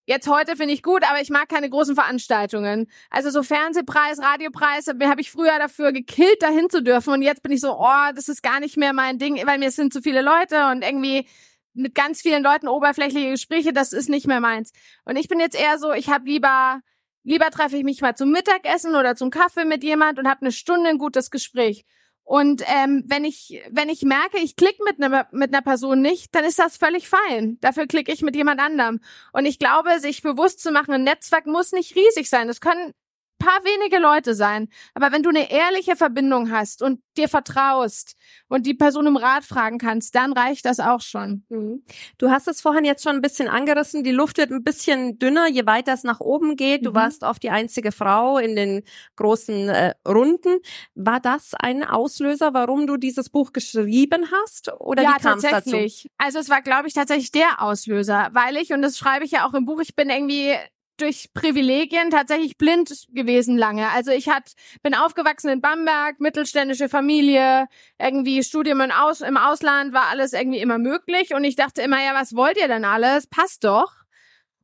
Jetzt 0.05 0.27
heute 0.27 0.58
finde 0.58 0.74
ich 0.74 0.84
gut, 0.84 1.03
aber 1.10 1.22
ich 1.22 1.29
mag 1.29 1.48
keine 1.48 1.70
großen 1.70 1.96
Veranstaltungen. 1.96 2.88
Also 3.10 3.29
so 3.29 3.41
Fernsehpreis, 3.41 4.20
Radiopreis, 4.20 4.88
habe 4.88 5.22
ich 5.22 5.32
früher 5.32 5.58
dafür 5.60 5.93
gekillt, 5.93 6.41
dahin 6.41 6.70
zu 6.70 6.84
dürfen. 6.84 7.13
Und 7.13 7.22
jetzt 7.22 7.41
bin 7.41 7.53
ich 7.53 7.62
so, 7.62 7.79
oh, 7.79 8.12
das 8.13 8.27
ist 8.27 8.43
gar 8.43 8.60
nicht 8.60 8.75
mehr 8.75 8.91
mein 8.91 9.17
Ding, 9.17 9.41
weil 9.46 9.60
mir 9.60 9.72
sind 9.72 9.93
zu 9.93 10.01
viele 10.01 10.22
Leute 10.22 10.67
und 10.72 10.84
irgendwie 10.84 11.25
mit 11.74 11.96
ganz 11.96 12.22
vielen 12.22 12.44
Leuten 12.44 12.68
oberflächliche 12.68 13.32
Gespräche, 13.32 13.74
das 13.74 13.94
ist 13.94 14.10
nicht 14.10 14.27
mehr 14.27 14.39
meins. 14.39 14.72
Und 15.06 15.15
ich 15.15 15.27
bin 15.27 15.39
jetzt 15.39 15.60
eher 15.60 15.77
so, 15.80 15.92
ich 15.92 16.10
habe 16.10 16.25
lieber, 16.25 16.82
lieber 17.24 17.50
treffe 17.51 17.77
ich 17.77 17.84
mich 17.84 18.01
mal 18.01 18.15
zum 18.15 18.32
Mittagessen 18.32 18.96
oder 18.96 19.15
zum 19.15 19.30
Kaffee 19.30 19.65
mit 19.65 19.84
jemand 19.84 20.20
und 20.20 20.27
habe 20.27 20.42
eine 20.42 20.51
Stunde 20.51 20.89
ein 20.89 20.98
gutes 20.98 21.32
Gespräch. 21.32 21.86
Und 22.25 22.63
ähm, 22.68 23.03
wenn 23.08 23.25
ich 23.25 23.62
wenn 23.70 23.89
ich 23.89 24.03
merke, 24.03 24.39
ich 24.39 24.56
klicke 24.56 24.82
mit 24.86 25.01
einer 25.01 25.27
mit 25.32 25.53
einer 25.53 25.62
Person 25.62 26.01
nicht, 26.01 26.34
dann 26.34 26.46
ist 26.46 26.58
das 26.58 26.77
völlig 26.77 27.10
fein. 27.10 27.58
Dafür 27.60 27.86
klicke 27.86 28.13
ich 28.13 28.22
mit 28.22 28.36
jemand 28.36 28.62
anderem. 28.62 29.01
Und 29.34 29.46
ich 29.46 29.60
glaube, 29.60 30.00
sich 30.00 30.22
bewusst 30.22 30.62
zu 30.62 30.72
machen, 30.72 30.94
ein 30.94 31.03
Netzwerk 31.03 31.46
muss 31.48 31.74
nicht 31.74 31.96
riesig 31.98 32.30
sein. 32.30 32.48
Es 32.48 32.62
können 32.62 32.94
paar 33.43 33.63
wenige 33.63 34.00
Leute 34.00 34.35
sein. 34.35 34.69
Aber 34.93 35.12
wenn 35.12 35.23
du 35.23 35.29
eine 35.29 35.51
ehrliche 35.51 35.95
Verbindung 35.95 36.51
hast 36.51 36.81
und 36.81 37.01
dir 37.17 37.27
vertraust 37.27 38.15
und 38.47 38.65
die 38.65 38.73
Person 38.73 39.05
im 39.05 39.17
Rat 39.17 39.43
fragen 39.43 39.77
kannst, 39.77 40.15
dann 40.15 40.33
reicht 40.33 40.65
das 40.65 40.79
auch 40.79 41.01
schon. 41.01 41.43
Mhm. 41.50 41.83
Du 42.17 42.31
hast 42.31 42.47
es 42.47 42.62
vorhin 42.62 42.85
jetzt 42.85 43.03
schon 43.03 43.15
ein 43.15 43.21
bisschen 43.21 43.47
angerissen. 43.47 44.03
Die 44.03 44.12
Luft 44.12 44.38
wird 44.38 44.51
ein 44.51 44.63
bisschen 44.63 45.19
dünner, 45.19 45.47
je 45.47 45.65
weiter 45.65 45.93
es 45.93 46.03
nach 46.03 46.19
oben 46.19 46.55
geht. 46.55 46.85
Du 46.85 46.91
mhm. 46.91 46.95
warst 46.95 47.23
oft 47.23 47.43
die 47.43 47.50
einzige 47.50 47.91
Frau 47.91 48.38
in 48.38 48.55
den 48.55 48.83
großen 49.17 49.69
äh, 49.69 49.93
Runden. 50.07 50.59
War 50.95 51.19
das 51.19 51.53
ein 51.53 51.83
Auslöser, 51.83 52.53
warum 52.53 52.88
du 52.88 52.97
dieses 52.97 53.29
Buch 53.29 53.51
geschrieben 53.51 54.29
hast? 54.31 54.71
Oder 54.79 55.03
ja, 55.03 55.15
wie 55.17 55.21
kam 55.21 55.39
tatsächlich. 55.39 56.03
dazu? 56.03 56.15
Also 56.17 56.39
es 56.39 56.50
war, 56.50 56.62
glaube 56.62 56.88
ich, 56.88 56.93
tatsächlich 56.93 57.31
der 57.31 57.62
Auslöser, 57.62 58.29
weil 58.33 58.57
ich, 58.57 58.71
und 58.71 58.81
das 58.81 58.97
schreibe 58.97 59.25
ich 59.25 59.31
ja 59.31 59.47
auch 59.47 59.53
im 59.53 59.65
Buch, 59.65 59.81
ich 59.81 59.95
bin 59.95 60.09
irgendwie 60.09 60.55
durch 61.03 61.33
Privilegien 61.33 62.10
tatsächlich 62.10 62.57
blind 62.57 62.91
gewesen 63.10 63.57
lange. 63.57 63.89
Also 63.89 64.12
ich 64.12 64.29
hat, 64.29 64.53
bin 64.81 64.95
aufgewachsen 64.95 65.50
in 65.50 65.62
Bamberg, 65.62 66.19
mittelständische 66.19 66.89
Familie, 66.89 67.67
irgendwie 68.00 68.43
Studium 68.43 68.81
im, 68.81 68.91
Aus, 68.91 69.22
im 69.22 69.38
Ausland, 69.38 69.93
war 69.93 70.07
alles 70.07 70.33
irgendwie 70.33 70.60
immer 70.60 70.77
möglich. 70.77 71.33
Und 71.33 71.43
ich 71.43 71.55
dachte 71.55 71.81
immer, 71.81 72.03
ja, 72.03 72.13
was 72.13 72.36
wollt 72.36 72.57
ihr 72.60 72.67
denn 72.67 72.86
alles? 72.86 73.27
Passt 73.27 73.63
doch. 73.63 73.91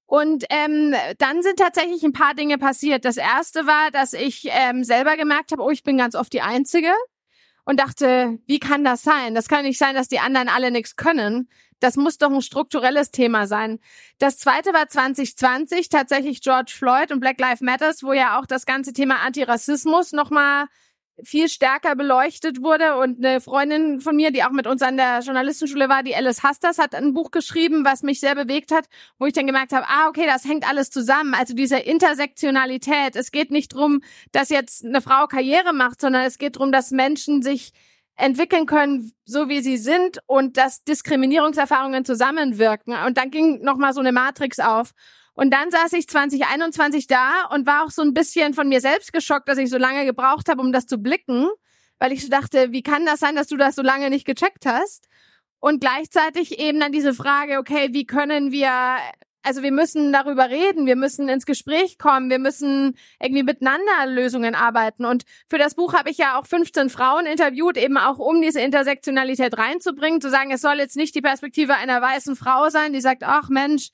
Und 0.06 0.46
ähm, 0.50 0.96
dann 1.20 1.44
sind 1.44 1.60
tatsächlich 1.60 2.02
ein 2.04 2.14
paar 2.14 2.34
Dinge 2.34 2.58
passiert. 2.58 3.06
Das 3.06 3.18
erste 3.18 3.68
war, 3.68 3.92
dass 3.92 4.14
ich 4.14 4.48
ähm, 4.50 4.84
selber 4.84 5.18
gemerkt 5.18 5.52
habe, 5.52 5.62
oh, 5.62 5.70
ich 5.70 5.84
bin 5.84 5.98
ganz 5.98 6.16
oft 6.16 6.34
die 6.34 6.42
Einzige 6.42 6.92
und 7.70 7.80
dachte, 7.80 8.40
wie 8.48 8.58
kann 8.58 8.84
das 8.84 9.04
sein? 9.04 9.36
Das 9.36 9.48
kann 9.48 9.64
nicht 9.64 9.78
sein, 9.78 9.94
dass 9.94 10.08
die 10.08 10.20
anderen 10.20 10.50
alle 10.50 10.72
nichts 10.72 10.96
können. 10.96 11.48
Das 11.80 11.98
muss 11.98 12.18
doch 12.18 12.32
ein 12.32 12.42
strukturelles 12.42 13.12
Thema 13.12 13.46
sein. 13.46 13.78
Das 14.18 14.40
zweite 14.40 14.74
war 14.74 14.90
2020 14.90 15.90
tatsächlich 15.90 16.42
George 16.42 16.74
Floyd 16.76 17.12
und 17.12 17.20
Black 17.20 17.40
Lives 17.40 17.62
Matters, 17.62 18.02
wo 18.02 18.12
ja 18.12 18.40
auch 18.40 18.48
das 18.48 18.66
ganze 18.66 18.92
Thema 18.92 19.18
Antirassismus 19.18 20.14
nochmal 20.14 20.66
viel 21.24 21.50
stärker 21.50 21.96
beleuchtet 21.96 22.62
wurde. 22.62 22.98
Und 22.98 23.24
eine 23.24 23.42
Freundin 23.42 24.02
von 24.02 24.16
mir, 24.16 24.32
die 24.32 24.44
auch 24.44 24.52
mit 24.52 24.68
uns 24.68 24.82
an 24.82 24.98
der 24.98 25.20
Journalistenschule 25.20 25.90
war, 25.90 26.04
die 26.04 26.16
Alice 26.16 26.44
Hasters, 26.44 26.78
hat 26.78 26.96
ein 26.96 27.14
Buch 27.14 27.32
geschrieben, 27.32 27.86
was 27.86 28.04
mich 28.04 28.20
sehr 28.20 28.36
bewegt 28.36 28.72
hat, 28.72 28.86
wo 29.18 29.26
ich 29.26 29.34
dann 29.34 29.48
gemerkt 29.48 29.72
habe, 29.72 29.86
ah, 29.88 30.08
okay, 30.08 30.26
das 30.26 30.46
hängt 30.46 30.68
alles 30.68 30.90
zusammen. 30.90 31.34
Also 31.34 31.54
diese 31.54 31.78
Intersektionalität. 31.78 33.16
Es 33.16 33.32
geht 33.32 33.52
nicht 33.52 33.74
drum, 33.74 34.02
dass 34.32 34.50
jetzt 34.50 34.86
eine 34.86 35.02
Frau 35.02 35.28
Karriere 35.28 35.74
macht, 35.74 36.02
sondern 36.02 36.24
es 36.24 36.38
geht 36.38 36.58
drum, 36.58 36.72
dass 36.72 36.92
Menschen 36.92 37.42
sich 37.42 37.74
entwickeln 38.20 38.66
können, 38.66 39.14
so 39.26 39.48
wie 39.50 39.62
sie 39.62 39.78
sind 39.78 40.20
und 40.28 40.58
dass 40.58 40.84
Diskriminierungserfahrungen 40.84 42.04
zusammenwirken. 42.06 42.94
Und 43.06 43.18
dann 43.18 43.32
ging 43.32 43.62
nochmal 43.62 43.94
so 43.94 44.02
eine 44.02 44.12
Matrix 44.12 44.60
auf. 44.60 44.92
Und 45.40 45.52
dann 45.52 45.72
saß 45.72 45.94
ich 45.94 46.06
2021 46.10 47.08
da 47.08 47.46
und 47.46 47.66
war 47.66 47.86
auch 47.86 47.92
so 47.92 48.02
ein 48.02 48.14
bisschen 48.14 48.54
von 48.54 48.68
mir 48.68 48.82
selbst 48.82 49.14
geschockt, 49.14 49.48
dass 49.48 49.58
ich 49.58 49.70
so 49.70 49.78
lange 49.78 50.04
gebraucht 50.04 50.50
habe, 50.50 50.60
um 50.60 50.74
das 50.74 50.86
zu 50.86 50.98
blicken, 50.98 51.48
weil 51.98 52.12
ich 52.12 52.24
so 52.24 52.30
dachte, 52.30 52.74
wie 52.74 52.84
kann 52.84 53.06
das 53.06 53.22
sein, 53.22 53.38
dass 53.38 53.48
du 53.48 53.56
das 53.56 53.76
so 53.76 53.82
lange 53.82 54.10
nicht 54.10 54.26
gecheckt 54.26 54.66
hast? 54.66 55.08
Und 55.62 55.80
gleichzeitig 55.80 56.60
eben 56.60 56.82
dann 56.82 56.92
diese 56.92 57.14
Frage, 57.14 57.58
okay, 57.58 57.94
wie 57.94 58.06
können 58.06 58.52
wir 58.52 58.98
also 59.42 59.64
wir 59.64 59.72
müssen 59.72 60.12
darüber 60.12 60.50
reden, 60.50 60.86
wir 60.86 60.98
müssen 60.98 61.30
ins 61.30 61.46
Gespräch 61.46 61.98
kommen, 61.98 62.30
wir 62.30 62.40
müssen 62.40 62.98
irgendwie 63.22 63.44
miteinander 63.44 64.08
Lösungen 64.08 64.56
arbeiten. 64.56 65.06
Und 65.06 65.24
für 65.48 65.58
das 65.58 65.76
Buch 65.76 65.94
habe 65.94 66.10
ich 66.10 66.18
ja 66.18 66.38
auch 66.38 66.48
15 66.48 66.90
Frauen 66.90 67.26
interviewt, 67.26 67.78
eben 67.78 67.98
auch 67.98 68.20
um 68.20 68.42
diese 68.42 68.60
Intersektionalität 68.60 69.58
reinzubringen, 69.58 70.20
zu 70.20 70.30
sagen, 70.30 70.52
es 70.52 70.60
soll 70.60 70.80
jetzt 70.80 70.98
nicht 70.98 71.16
die 71.16 71.22
Perspektive 71.22 71.76
einer 71.76 72.02
weißen 72.02 72.36
Frau 72.36 72.70
sein, 72.70 72.92
die 72.92 73.00
sagt, 73.00 73.24
ach 73.24 73.48
Mensch, 73.48 73.92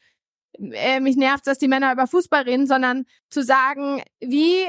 äh, 0.60 1.00
mich 1.00 1.16
nervt, 1.16 1.48
dass 1.48 1.58
die 1.58 1.68
Männer 1.68 1.92
über 1.92 2.08
Fußball 2.08 2.44
reden, 2.44 2.68
sondern 2.68 3.06
zu 3.30 3.44
sagen, 3.44 4.02
wie, 4.20 4.66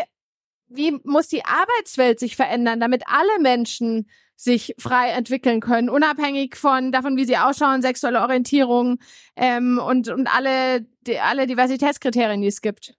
wie 0.69 0.99
muss 1.05 1.29
die 1.29 1.45
Arbeitswelt 1.45 2.19
sich 2.21 2.37
verändern, 2.37 2.81
damit 2.81 3.05
alle 3.07 3.41
Menschen 3.41 4.09
sich 4.37 4.75
frei 4.79 5.11
entwickeln 5.11 5.61
können, 5.61 5.89
unabhängig 5.89 6.57
von 6.57 6.93
davon, 6.93 7.17
wie 7.17 7.25
sie 7.25 7.39
ausschauen, 7.39 7.81
sexuelle 7.81 8.21
Orientierung 8.21 8.99
ähm, 9.35 9.79
und 9.79 10.09
und 10.09 10.27
alle 10.27 10.87
die, 11.01 11.19
alle 11.19 11.47
Diversitätskriterien, 11.47 12.43
die 12.43 12.49
es 12.49 12.61
gibt. 12.61 12.95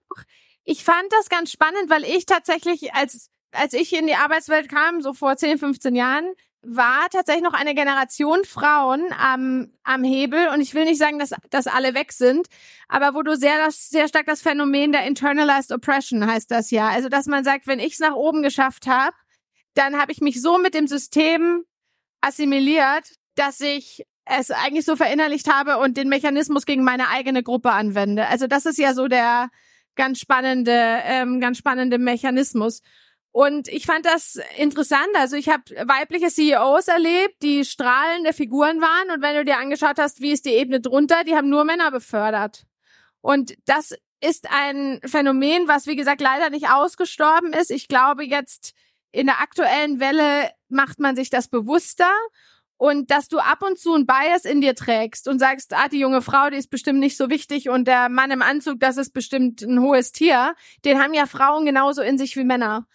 Ich 0.64 0.82
fand 0.84 1.06
das 1.10 1.28
ganz 1.28 1.52
spannend, 1.52 1.88
weil 1.88 2.04
ich 2.04 2.26
tatsächlich 2.26 2.92
als 2.92 3.30
als 3.52 3.72
ich 3.72 3.94
in 3.94 4.06
die 4.06 4.16
Arbeitswelt 4.16 4.68
kam, 4.68 5.00
so 5.00 5.14
vor 5.14 5.36
10, 5.36 5.58
15 5.58 5.94
Jahren, 5.94 6.34
war 6.70 7.08
tatsächlich 7.10 7.42
noch 7.42 7.54
eine 7.54 7.74
Generation 7.74 8.44
Frauen 8.44 9.06
am, 9.18 9.72
am 9.82 10.04
Hebel. 10.04 10.48
Und 10.48 10.60
ich 10.60 10.74
will 10.74 10.84
nicht 10.84 10.98
sagen, 10.98 11.18
dass, 11.18 11.32
dass 11.50 11.66
alle 11.66 11.94
weg 11.94 12.12
sind, 12.12 12.48
aber 12.88 13.14
wo 13.14 13.22
du 13.22 13.36
sehr, 13.36 13.70
sehr 13.70 14.08
stark 14.08 14.26
das 14.26 14.42
Phänomen 14.42 14.92
der 14.92 15.06
Internalized 15.06 15.72
Oppression 15.72 16.26
heißt 16.26 16.50
das 16.50 16.70
ja. 16.70 16.88
Also, 16.88 17.08
dass 17.08 17.26
man 17.26 17.44
sagt, 17.44 17.66
wenn 17.66 17.80
ich 17.80 17.94
es 17.94 17.98
nach 18.00 18.14
oben 18.14 18.42
geschafft 18.42 18.86
habe, 18.86 19.16
dann 19.74 19.98
habe 19.98 20.12
ich 20.12 20.20
mich 20.20 20.40
so 20.42 20.58
mit 20.58 20.74
dem 20.74 20.86
System 20.86 21.64
assimiliert, 22.20 23.12
dass 23.34 23.60
ich 23.60 24.04
es 24.24 24.50
eigentlich 24.50 24.84
so 24.84 24.96
verinnerlicht 24.96 25.50
habe 25.52 25.78
und 25.78 25.96
den 25.96 26.08
Mechanismus 26.08 26.66
gegen 26.66 26.84
meine 26.84 27.08
eigene 27.08 27.42
Gruppe 27.42 27.72
anwende. 27.72 28.26
Also 28.26 28.46
das 28.46 28.66
ist 28.66 28.78
ja 28.78 28.92
so 28.92 29.08
der 29.08 29.48
ganz 29.94 30.18
spannende, 30.18 31.00
ähm, 31.04 31.40
ganz 31.40 31.58
spannende 31.58 31.98
Mechanismus. 31.98 32.82
Und 33.30 33.68
ich 33.68 33.86
fand 33.86 34.06
das 34.06 34.40
interessant. 34.56 35.08
Also 35.14 35.36
ich 35.36 35.48
habe 35.48 35.62
weibliche 35.86 36.28
CEOs 36.28 36.88
erlebt, 36.88 37.42
die 37.42 37.64
strahlende 37.64 38.32
Figuren 38.32 38.80
waren. 38.80 39.10
Und 39.14 39.22
wenn 39.22 39.36
du 39.36 39.44
dir 39.44 39.58
angeschaut 39.58 39.98
hast, 39.98 40.20
wie 40.20 40.32
ist 40.32 40.46
die 40.46 40.54
Ebene 40.54 40.80
drunter, 40.80 41.24
die 41.24 41.36
haben 41.36 41.48
nur 41.48 41.64
Männer 41.64 41.90
befördert. 41.90 42.64
Und 43.20 43.54
das 43.66 43.94
ist 44.20 44.50
ein 44.50 45.00
Phänomen, 45.04 45.68
was 45.68 45.86
wie 45.86 45.96
gesagt 45.96 46.20
leider 46.20 46.50
nicht 46.50 46.70
ausgestorben 46.70 47.52
ist. 47.52 47.70
Ich 47.70 47.88
glaube 47.88 48.24
jetzt 48.24 48.74
in 49.12 49.26
der 49.26 49.40
aktuellen 49.40 50.00
Welle 50.00 50.50
macht 50.68 50.98
man 50.98 51.16
sich 51.16 51.30
das 51.30 51.48
bewusster 51.48 52.10
und 52.76 53.10
dass 53.10 53.28
du 53.28 53.38
ab 53.38 53.62
und 53.62 53.78
zu 53.78 53.94
ein 53.94 54.06
Bias 54.06 54.44
in 54.44 54.60
dir 54.60 54.74
trägst 54.74 55.28
und 55.28 55.38
sagst, 55.38 55.74
ah, 55.74 55.88
die 55.88 55.98
junge 55.98 56.22
Frau, 56.22 56.50
die 56.50 56.56
ist 56.56 56.70
bestimmt 56.70 57.00
nicht 57.00 57.16
so 57.16 57.28
wichtig 57.28 57.68
und 57.68 57.86
der 57.86 58.08
Mann 58.08 58.30
im 58.30 58.42
Anzug, 58.42 58.80
das 58.80 58.96
ist 58.96 59.12
bestimmt 59.12 59.62
ein 59.62 59.80
hohes 59.80 60.12
Tier, 60.12 60.54
den 60.84 61.02
haben 61.02 61.14
ja 61.14 61.26
Frauen 61.26 61.64
genauso 61.64 62.02
in 62.02 62.18
sich 62.18 62.36
wie 62.36 62.44
Männer. 62.44 62.86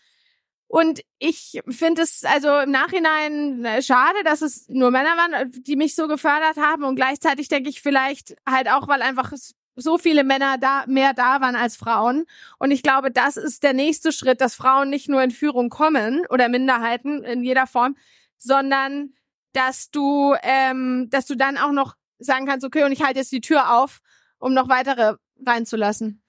Und 0.73 1.01
ich 1.19 1.61
finde 1.69 2.01
es 2.01 2.23
also 2.23 2.61
im 2.61 2.71
Nachhinein 2.71 3.63
äh, 3.63 3.83
schade, 3.83 4.23
dass 4.23 4.41
es 4.41 4.67
nur 4.69 4.89
Männer 4.89 5.15
waren, 5.17 5.51
die 5.51 5.75
mich 5.75 5.93
so 5.93 6.07
gefördert 6.07 6.57
haben. 6.57 6.83
Und 6.83 6.95
gleichzeitig 6.95 7.47
denke 7.47 7.69
ich 7.69 7.79
vielleicht 7.79 8.35
halt 8.49 8.67
auch, 8.67 8.87
weil 8.87 9.03
einfach 9.03 9.31
so 9.75 9.99
viele 9.99 10.23
Männer 10.23 10.57
da 10.57 10.85
mehr 10.87 11.13
da 11.13 11.41
waren 11.41 11.55
als 11.55 11.75
Frauen. 11.75 12.25
Und 12.57 12.71
ich 12.71 12.81
glaube, 12.81 13.11
das 13.11 13.37
ist 13.37 13.61
der 13.61 13.73
nächste 13.73 14.11
Schritt, 14.11 14.41
dass 14.41 14.55
Frauen 14.55 14.89
nicht 14.89 15.07
nur 15.07 15.21
in 15.21 15.29
Führung 15.29 15.69
kommen 15.69 16.25
oder 16.31 16.49
Minderheiten 16.49 17.23
in 17.23 17.43
jeder 17.43 17.67
Form, 17.67 17.95
sondern 18.39 19.13
dass 19.51 19.91
du, 19.91 20.33
ähm, 20.41 21.07
dass 21.11 21.27
du 21.27 21.35
dann 21.35 21.59
auch 21.59 21.71
noch 21.71 21.93
sagen 22.17 22.47
kannst, 22.47 22.65
okay, 22.65 22.83
und 22.83 22.91
ich 22.91 23.03
halte 23.03 23.19
jetzt 23.19 23.31
die 23.31 23.41
Tür 23.41 23.77
auf, 23.77 24.01
um 24.39 24.55
noch 24.55 24.69
weitere 24.69 25.17
reinzulassen. 25.45 26.22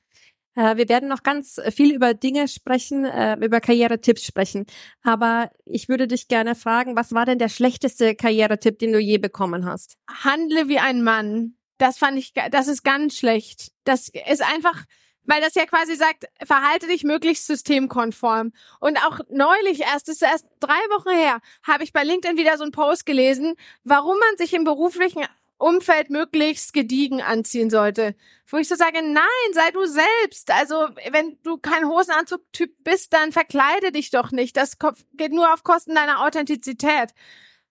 Äh, 0.55 0.77
wir 0.77 0.89
werden 0.89 1.09
noch 1.09 1.23
ganz 1.23 1.61
viel 1.71 1.95
über 1.95 2.15
Dinge 2.15 2.49
sprechen, 2.49 3.05
äh, 3.05 3.37
über 3.45 3.61
Karrieretipps 3.61 4.25
sprechen. 4.25 4.67
Aber 5.03 5.51
ich 5.65 5.89
würde 5.89 6.07
dich 6.07 6.29
gerne 6.29 6.55
fragen, 6.55 6.97
was 6.97 7.13
war 7.13 7.27
denn 7.27 7.39
der 7.39 7.49
schlechteste 7.49 8.15
Karrieretipp, 8.15 8.79
den 8.79 8.93
du 8.93 8.99
je 8.99 9.19
bekommen 9.19 9.67
hast? 9.67 9.97
Handle 10.09 10.69
wie 10.69 10.79
ein 10.79 11.03
Mann. 11.03 11.57
Das 11.79 11.99
fand 11.99 12.19
ich, 12.19 12.33
das 12.51 12.69
ist 12.69 12.85
ganz 12.85 13.19
schlecht. 13.19 13.73
Das 13.85 14.09
ist 14.09 14.43
einfach, 14.43 14.85
weil 15.25 15.41
das 15.41 15.55
ja 15.55 15.67
quasi 15.67 15.97
sagt, 15.97 16.27
verhalte 16.45 16.87
dich 16.87 17.03
möglichst 17.03 17.47
systemkonform. 17.47 18.53
Und 18.81 18.99
auch 19.05 19.21
neulich 19.29 19.81
erst, 19.81 20.09
das 20.09 20.17
ist 20.17 20.23
erst 20.23 20.47
drei 20.61 20.81
Wochen 20.91 21.17
her, 21.17 21.41
habe 21.67 21.83
ich 21.83 21.93
bei 21.93 22.05
LinkedIn 22.05 22.39
wieder 22.39 22.57
so 22.57 22.63
einen 22.63 22.73
Post 22.73 23.07
gelesen, 23.07 23.55
warum 23.83 24.17
man 24.19 24.37
sich 24.39 24.55
im 24.55 24.65
beruflichen 24.65 25.25
Umfeld 25.59 26.11
möglichst 26.11 26.73
gediegen 26.73 27.23
anziehen 27.23 27.71
sollte. 27.71 28.15
Wo 28.47 28.59
ich 28.59 28.69
so 28.69 28.75
sage, 28.75 29.03
nein, 29.03 29.25
sei 29.53 29.71
du 29.71 29.87
selbst. 29.87 30.51
Also, 30.51 30.89
wenn 31.11 31.39
du 31.43 31.59
kein 31.59 31.89
Hosenanzugtyp 31.89 32.85
bist, 32.85 33.13
dann 33.13 33.33
verkleide 33.33 33.93
dich 33.93 34.11
doch 34.11 34.31
nicht. 34.33 34.57
Das 34.57 34.77
geht 35.15 35.33
nur 35.33 35.53
auf 35.53 35.63
Kosten 35.63 35.95
deiner 35.95 36.25
Authentizität. 36.25 37.15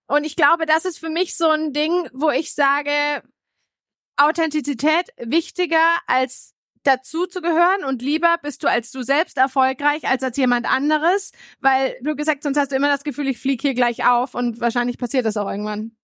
Und 0.08 0.26
ich 0.26 0.36
glaube, 0.36 0.66
das 0.66 0.86
ist 0.86 1.00
für 1.00 1.10
mich 1.10 1.36
so 1.36 1.50
ein 1.50 1.74
Ding, 1.74 2.10
wo 2.14 2.30
ich 2.30 2.54
sage, 2.54 3.24
Authentizität 4.18 5.10
wichtiger 5.18 5.98
als 6.08 6.54
dazu 6.84 7.26
zu 7.26 7.42
gehören 7.42 7.84
und 7.86 8.02
lieber 8.02 8.36
bist 8.42 8.64
du 8.64 8.68
als 8.68 8.92
du 8.92 9.04
selbst 9.04 9.38
erfolgreich 9.38 10.08
als 10.08 10.22
als 10.22 10.38
jemand 10.38 10.70
anderes, 10.70 11.32
weil 11.62 11.96
du 12.02 12.16
gesagt, 12.16 12.44
sonst 12.44 12.58
hast 12.58 12.72
du 12.72 12.76
immer 12.76 12.90
das 12.90 13.04
Gefühl, 13.06 13.28
ich 13.28 13.40
fliege 13.40 13.62
hier 13.62 13.74
gleich 13.74 14.06
auf 14.06 14.36
und 14.36 14.60
wahrscheinlich 14.60 14.98
passiert 14.98 15.26
das 15.26 15.38
auch 15.38 15.50
irgendwann. 15.50 15.96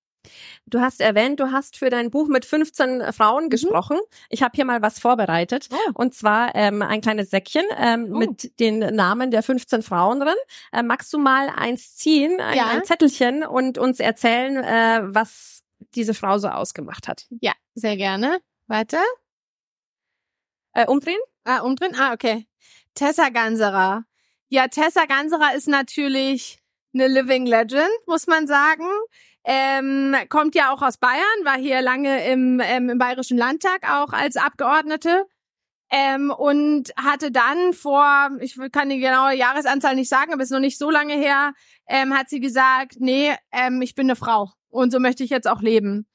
Du 0.65 0.81
hast 0.81 1.01
erwähnt, 1.01 1.39
du 1.39 1.51
hast 1.51 1.77
für 1.77 1.89
dein 1.89 2.11
Buch 2.11 2.27
mit 2.27 2.45
15 2.45 3.13
Frauen 3.13 3.45
Mhm. 3.45 3.49
gesprochen. 3.49 3.97
Ich 4.29 4.43
habe 4.43 4.51
hier 4.55 4.65
mal 4.65 4.81
was 4.81 4.99
vorbereitet. 4.99 5.69
Oh. 5.71 5.91
Und 5.93 6.13
zwar 6.13 6.53
ähm, 6.55 6.81
ein 6.81 7.01
kleines 7.01 7.29
Säckchen 7.29 7.63
ähm, 7.77 8.09
Oh. 8.13 8.17
mit 8.17 8.59
den 8.59 8.79
Namen 8.79 9.31
der 9.31 9.43
15 9.43 9.81
Frauen 9.81 10.19
drin. 10.19 10.35
Äh, 10.71 10.83
magst 10.83 11.11
du 11.13 11.17
mal 11.19 11.49
eins 11.49 11.95
ziehen, 11.95 12.39
ein, 12.41 12.57
Ja. 12.57 12.67
ein 12.67 12.83
Zettelchen 12.83 13.43
und 13.43 13.77
uns 13.77 13.99
erzählen, 13.99 14.57
äh, 14.57 15.01
was 15.13 15.63
diese 15.95 16.13
Frau 16.13 16.38
so 16.38 16.49
ausgemacht 16.49 17.07
hat? 17.07 17.25
Ja, 17.41 17.53
sehr 17.73 17.95
gerne. 17.97 18.39
Warte. 18.67 18.97
Äh, 20.73 20.85
umdrehen? 20.85 21.19
Ah, 21.45 21.59
umdrehen? 21.61 21.95
Ah, 21.97 22.13
okay. 22.13 22.45
Tessa 22.93 23.29
Ganserer. 23.29 24.03
Ja, 24.49 24.67
Tessa 24.67 25.05
Ganserer 25.05 25.55
ist 25.55 25.67
natürlich 25.67 26.59
eine 26.93 27.07
Living 27.07 27.45
Legend, 27.45 27.88
muss 28.07 28.27
man 28.27 28.45
sagen. 28.47 28.85
Ähm, 29.46 30.15
kommt 30.29 30.53
ja 30.55 30.74
auch 30.74 30.81
aus 30.81 30.98
Bayern, 30.98 31.46
war 31.46 31.58
hier 31.58 31.81
lange 31.81 32.25
im, 32.25 32.62
ähm, 32.63 32.89
im 32.89 32.98
Bayerischen 32.98 33.38
Landtag 33.38 33.89
auch 33.89 34.13
als 34.13 34.36
Abgeordnete. 34.36 35.25
Ähm, 35.91 36.29
und 36.29 36.91
hatte 36.96 37.31
dann 37.31 37.74
vor, 37.74 38.29
ich 38.41 38.60
kann 38.72 38.89
die 38.89 39.00
genaue 39.00 39.34
Jahresanzahl 39.34 39.96
nicht 39.96 40.10
sagen, 40.10 40.31
aber 40.31 40.43
ist 40.43 40.51
noch 40.51 40.60
nicht 40.60 40.77
so 40.77 40.91
lange 40.91 41.15
her, 41.15 41.53
ähm, 41.88 42.13
hat 42.15 42.29
sie 42.29 42.39
gesagt, 42.39 42.98
nee, 43.00 43.34
ähm, 43.51 43.81
ich 43.81 43.96
bin 43.96 44.05
eine 44.05 44.15
Frau 44.15 44.51
und 44.69 44.91
so 44.91 45.00
möchte 45.00 45.24
ich 45.24 45.31
jetzt 45.31 45.48
auch 45.48 45.62
leben. 45.62 46.05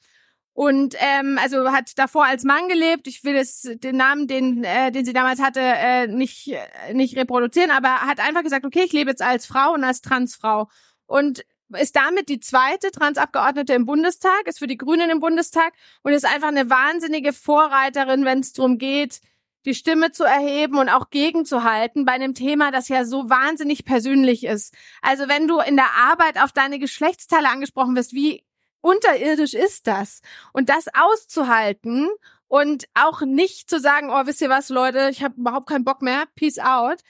Und 0.52 0.94
ähm, 1.00 1.36
also 1.42 1.72
hat 1.72 1.98
davor 1.98 2.24
als 2.26 2.44
Mann 2.44 2.68
gelebt. 2.68 3.08
Ich 3.08 3.24
will 3.24 3.34
es 3.34 3.62
den 3.62 3.96
Namen, 3.96 4.28
den 4.28 4.62
äh, 4.62 4.92
den 4.92 5.04
sie 5.04 5.12
damals 5.12 5.42
hatte, 5.42 5.60
äh, 5.60 6.06
nicht 6.06 6.52
äh, 6.86 6.94
nicht 6.94 7.16
reproduzieren, 7.16 7.72
aber 7.72 8.02
hat 8.02 8.20
einfach 8.20 8.44
gesagt, 8.44 8.64
okay, 8.64 8.84
ich 8.84 8.92
lebe 8.92 9.10
jetzt 9.10 9.22
als 9.22 9.46
Frau 9.46 9.72
und 9.74 9.82
als 9.82 10.00
Transfrau 10.00 10.68
und 11.06 11.44
ist 11.74 11.96
damit 11.96 12.28
die 12.28 12.40
zweite 12.40 12.90
Transabgeordnete 12.90 13.74
im 13.74 13.86
Bundestag, 13.86 14.46
ist 14.46 14.58
für 14.58 14.66
die 14.66 14.76
Grünen 14.76 15.10
im 15.10 15.20
Bundestag 15.20 15.72
und 16.02 16.12
ist 16.12 16.24
einfach 16.24 16.48
eine 16.48 16.70
wahnsinnige 16.70 17.32
Vorreiterin, 17.32 18.24
wenn 18.24 18.40
es 18.40 18.52
darum 18.52 18.78
geht, 18.78 19.20
die 19.64 19.74
Stimme 19.74 20.12
zu 20.12 20.24
erheben 20.24 20.78
und 20.78 20.88
auch 20.88 21.10
gegenzuhalten 21.10 22.04
bei 22.04 22.12
einem 22.12 22.34
Thema, 22.34 22.70
das 22.70 22.88
ja 22.88 23.04
so 23.04 23.30
wahnsinnig 23.30 23.84
persönlich 23.84 24.44
ist. 24.44 24.74
Also 25.00 25.28
wenn 25.28 25.48
du 25.48 25.60
in 25.60 25.76
der 25.76 25.90
Arbeit 25.96 26.40
auf 26.42 26.52
deine 26.52 26.78
Geschlechtsteile 26.78 27.48
angesprochen 27.48 27.96
wirst, 27.96 28.12
wie 28.12 28.44
unterirdisch 28.80 29.54
ist 29.54 29.86
das? 29.86 30.20
Und 30.52 30.68
das 30.68 30.86
auszuhalten 30.92 32.10
und 32.48 32.84
auch 32.94 33.22
nicht 33.22 33.70
zu 33.70 33.80
sagen, 33.80 34.10
oh, 34.10 34.26
wisst 34.26 34.42
ihr 34.42 34.50
was, 34.50 34.68
Leute, 34.68 35.08
ich 35.10 35.22
habe 35.22 35.40
überhaupt 35.40 35.68
keinen 35.68 35.84
Bock 35.84 36.02
mehr, 36.02 36.26
peace 36.34 36.58
out. 36.58 37.00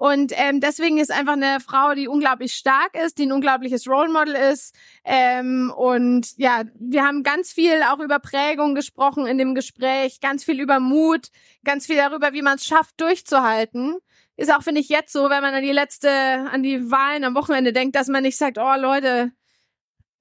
Und 0.00 0.32
ähm, 0.34 0.60
deswegen 0.60 0.96
ist 0.96 1.12
einfach 1.12 1.34
eine 1.34 1.60
Frau, 1.60 1.92
die 1.92 2.08
unglaublich 2.08 2.54
stark 2.54 2.96
ist, 2.96 3.18
die 3.18 3.26
ein 3.26 3.32
unglaubliches 3.32 3.86
Role 3.86 4.08
Model 4.08 4.34
ist. 4.34 4.74
Ähm, 5.04 5.70
und 5.76 6.38
ja, 6.38 6.62
wir 6.78 7.04
haben 7.04 7.22
ganz 7.22 7.52
viel 7.52 7.82
auch 7.82 7.98
über 7.98 8.18
Prägung 8.18 8.74
gesprochen 8.74 9.26
in 9.26 9.36
dem 9.36 9.54
Gespräch, 9.54 10.20
ganz 10.22 10.42
viel 10.42 10.58
über 10.58 10.80
Mut, 10.80 11.28
ganz 11.66 11.84
viel 11.84 11.96
darüber, 11.96 12.32
wie 12.32 12.40
man 12.40 12.56
es 12.56 12.64
schafft, 12.64 12.98
durchzuhalten. 12.98 13.98
Ist 14.38 14.50
auch, 14.50 14.62
finde 14.62 14.80
ich, 14.80 14.88
jetzt 14.88 15.12
so, 15.12 15.28
wenn 15.28 15.42
man 15.42 15.52
an 15.52 15.62
die 15.62 15.70
letzte, 15.70 16.08
an 16.10 16.62
die 16.62 16.90
Wahlen 16.90 17.22
am 17.24 17.34
Wochenende 17.34 17.74
denkt, 17.74 17.94
dass 17.94 18.08
man 18.08 18.22
nicht 18.22 18.38
sagt, 18.38 18.56
oh 18.56 18.74
Leute, 18.78 19.32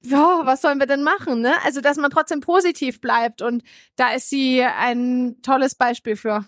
ja, 0.01 0.41
was 0.43 0.61
sollen 0.61 0.79
wir 0.79 0.87
denn 0.87 1.03
machen, 1.03 1.39
ne? 1.39 1.53
Also, 1.63 1.79
dass 1.79 1.95
man 1.95 2.11
trotzdem 2.11 2.41
positiv 2.41 2.99
bleibt 2.99 3.41
und 3.41 3.63
da 3.95 4.11
ist 4.11 4.29
sie 4.29 4.61
ein 4.61 5.37
tolles 5.41 5.75
Beispiel 5.75 6.17
für. 6.17 6.45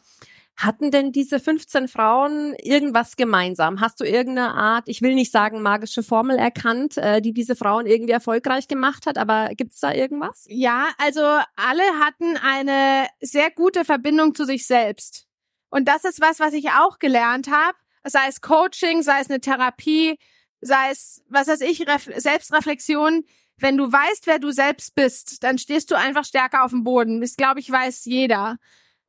Hatten 0.58 0.92
denn 0.92 1.12
diese 1.12 1.40
15 1.40 1.88
Frauen 1.88 2.54
irgendwas 2.62 3.16
gemeinsam? 3.16 3.80
Hast 3.80 4.00
du 4.00 4.04
irgendeine 4.04 4.54
Art, 4.54 4.84
ich 4.88 5.02
will 5.02 5.16
nicht 5.16 5.32
sagen 5.32 5.62
magische 5.62 6.04
Formel 6.04 6.38
erkannt, 6.38 6.98
äh, 6.98 7.22
die 7.22 7.34
diese 7.34 7.56
Frauen 7.56 7.88
irgendwie 7.88 8.12
erfolgreich 8.12 8.68
gemacht 8.68 9.06
hat, 9.08 9.18
aber 9.18 9.50
gibt's 9.56 9.80
da 9.80 9.94
irgendwas? 9.94 10.46
Ja, 10.48 10.90
also 10.98 11.22
alle 11.56 11.84
hatten 12.00 12.38
eine 12.38 13.08
sehr 13.22 13.50
gute 13.50 13.86
Verbindung 13.86 14.36
zu 14.36 14.46
sich 14.46 14.68
selbst. 14.68 15.26
Und 15.70 15.88
das 15.88 16.04
ist 16.04 16.22
was, 16.22 16.40
was 16.40 16.54
ich 16.54 16.70
auch 16.70 17.00
gelernt 17.00 17.50
habe, 17.50 17.78
sei 18.04 18.28
es 18.28 18.42
Coaching, 18.42 19.02
sei 19.02 19.22
es 19.22 19.30
eine 19.30 19.40
Therapie, 19.40 20.18
sei 20.60 20.92
es, 20.92 21.24
was 21.30 21.48
weiß 21.48 21.62
ich, 21.62 21.88
Ref 21.88 22.10
Selbstreflexion. 22.16 23.24
Wenn 23.58 23.78
du 23.78 23.92
weißt, 23.92 24.28
wer 24.28 24.40
du 24.40 24.52
selbst 24.52 24.96
bist, 24.96 25.44
dann 25.44 25.58
stehst 25.58 25.92
du 25.92 25.96
einfach 25.96 26.26
stärker 26.26 26.64
auf 26.64 26.72
dem 26.72 26.84
Boden. 26.84 27.22
Das 27.22 27.36
glaube 27.36 27.60
ich 27.60 27.72
weiß 27.72 28.06
jeder. 28.06 28.58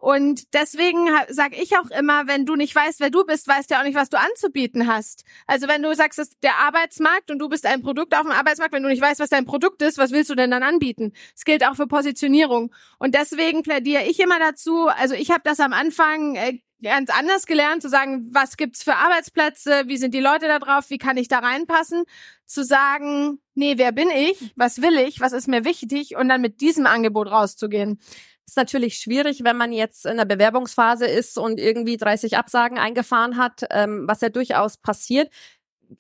Und 0.03 0.53
deswegen 0.53 1.07
sage 1.29 1.55
ich 1.63 1.79
auch 1.79 1.89
immer, 1.97 2.27
wenn 2.27 2.45
du 2.45 2.57
nicht 2.57 2.75
weißt, 2.75 2.99
wer 2.99 3.11
du 3.11 3.25
bist, 3.25 3.47
weißt 3.47 3.71
du 3.71 3.79
auch 3.79 3.85
nicht, 3.85 3.95
was 3.95 4.09
du 4.09 4.19
anzubieten 4.19 4.89
hast. 4.89 5.23
Also 5.47 5.69
wenn 5.69 5.81
du 5.81 5.95
sagst, 5.95 6.19
das 6.19 6.31
ist 6.31 6.43
der 6.43 6.57
Arbeitsmarkt 6.59 7.31
und 7.31 7.39
du 7.39 7.49
bist 7.49 7.65
ein 7.65 7.83
Produkt 7.83 8.13
auf 8.17 8.23
dem 8.23 8.33
Arbeitsmarkt, 8.33 8.75
wenn 8.75 8.83
du 8.83 8.89
nicht 8.89 9.01
weißt, 9.01 9.21
was 9.21 9.29
dein 9.29 9.45
Produkt 9.45 9.81
ist, 9.81 9.99
was 9.99 10.11
willst 10.11 10.29
du 10.29 10.35
denn 10.35 10.51
dann 10.51 10.65
anbieten? 10.65 11.13
Das 11.35 11.45
gilt 11.45 11.65
auch 11.65 11.77
für 11.77 11.87
Positionierung. 11.87 12.75
Und 12.99 13.15
deswegen 13.15 13.63
plädiere 13.63 14.03
ich 14.03 14.19
immer 14.19 14.41
dazu, 14.41 14.89
also 14.89 15.15
ich 15.15 15.31
habe 15.31 15.43
das 15.45 15.61
am 15.61 15.73
Anfang 15.73 16.35
äh, 16.35 16.59
ganz 16.83 17.09
anders 17.11 17.47
gelernt, 17.47 17.83
zu 17.83 17.89
sagen, 17.89 18.29
was 18.33 18.57
gibt's 18.57 18.83
für 18.83 18.97
Arbeitsplätze, 18.97 19.85
wie 19.87 19.99
sind 19.99 20.15
die 20.15 20.21
Leute 20.21 20.49
da 20.49 20.59
drauf, 20.59 20.91
wie 20.91 20.99
kann 20.99 21.17
ich 21.17 21.29
da 21.29 21.39
reinpassen, 21.39 22.03
zu 22.45 22.65
sagen, 22.65 23.39
nee, 23.55 23.75
wer 23.77 23.93
bin 23.93 24.11
ich, 24.11 24.53
was 24.57 24.83
will 24.83 24.99
ich, 24.99 25.21
was 25.21 25.33
ist 25.33 25.47
mir 25.47 25.65
wichtig 25.65 26.17
und 26.17 26.29
dann 26.29 26.41
mit 26.41 26.61
diesem 26.61 26.87
Angebot 26.87 27.29
rauszugehen. 27.29 28.01
Ist 28.47 28.57
natürlich 28.57 28.97
schwierig, 28.97 29.45
wenn 29.45 29.57
man 29.57 29.73
jetzt 29.73 30.07
in 30.07 30.17
der 30.17 30.25
Bewerbungsphase 30.25 31.07
ist 31.07 31.39
und 31.39 31.59
irgendwie 31.59 31.97
30 31.97 32.37
Absagen 32.37 32.79
eingefahren 32.79 33.37
hat, 33.37 33.65
ähm, 33.71 34.05
was 34.07 34.21
ja 34.21 34.29
durchaus 34.29 34.77
passiert. 34.77 35.33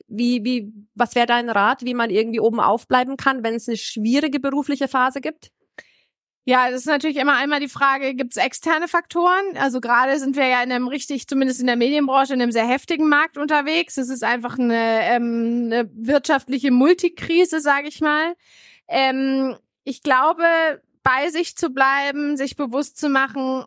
Wie, 0.08 0.42
wie, 0.44 0.72
was 0.94 1.14
wäre 1.14 1.26
dein 1.26 1.50
Rat, 1.50 1.84
wie 1.84 1.94
man 1.94 2.10
irgendwie 2.10 2.40
oben 2.40 2.60
aufbleiben 2.60 3.16
kann, 3.16 3.44
wenn 3.44 3.54
es 3.54 3.68
eine 3.68 3.76
schwierige 3.76 4.40
berufliche 4.40 4.88
Phase 4.88 5.20
gibt? 5.20 5.50
Ja, 6.44 6.70
das 6.70 6.80
ist 6.80 6.86
natürlich 6.86 7.18
immer 7.18 7.36
einmal 7.36 7.60
die 7.60 7.68
Frage, 7.68 8.14
gibt 8.14 8.36
es 8.36 8.42
externe 8.42 8.88
Faktoren? 8.88 9.56
Also 9.56 9.80
gerade 9.80 10.18
sind 10.18 10.34
wir 10.34 10.48
ja 10.48 10.60
in 10.62 10.72
einem 10.72 10.88
richtig, 10.88 11.28
zumindest 11.28 11.60
in 11.60 11.68
der 11.68 11.76
Medienbranche, 11.76 12.34
in 12.34 12.42
einem 12.42 12.50
sehr 12.50 12.66
heftigen 12.66 13.08
Markt 13.08 13.38
unterwegs. 13.38 13.96
Es 13.96 14.08
ist 14.08 14.24
einfach 14.24 14.58
eine, 14.58 15.02
ähm, 15.02 15.70
eine 15.70 15.88
wirtschaftliche 15.94 16.72
Multikrise, 16.72 17.60
sage 17.60 17.86
ich 17.86 18.00
mal. 18.00 18.34
Ähm, 18.88 19.56
ich 19.84 20.02
glaube, 20.02 20.44
bei 21.02 21.30
sich 21.30 21.56
zu 21.56 21.70
bleiben, 21.70 22.36
sich 22.36 22.56
bewusst 22.56 22.98
zu 22.98 23.08
machen, 23.08 23.64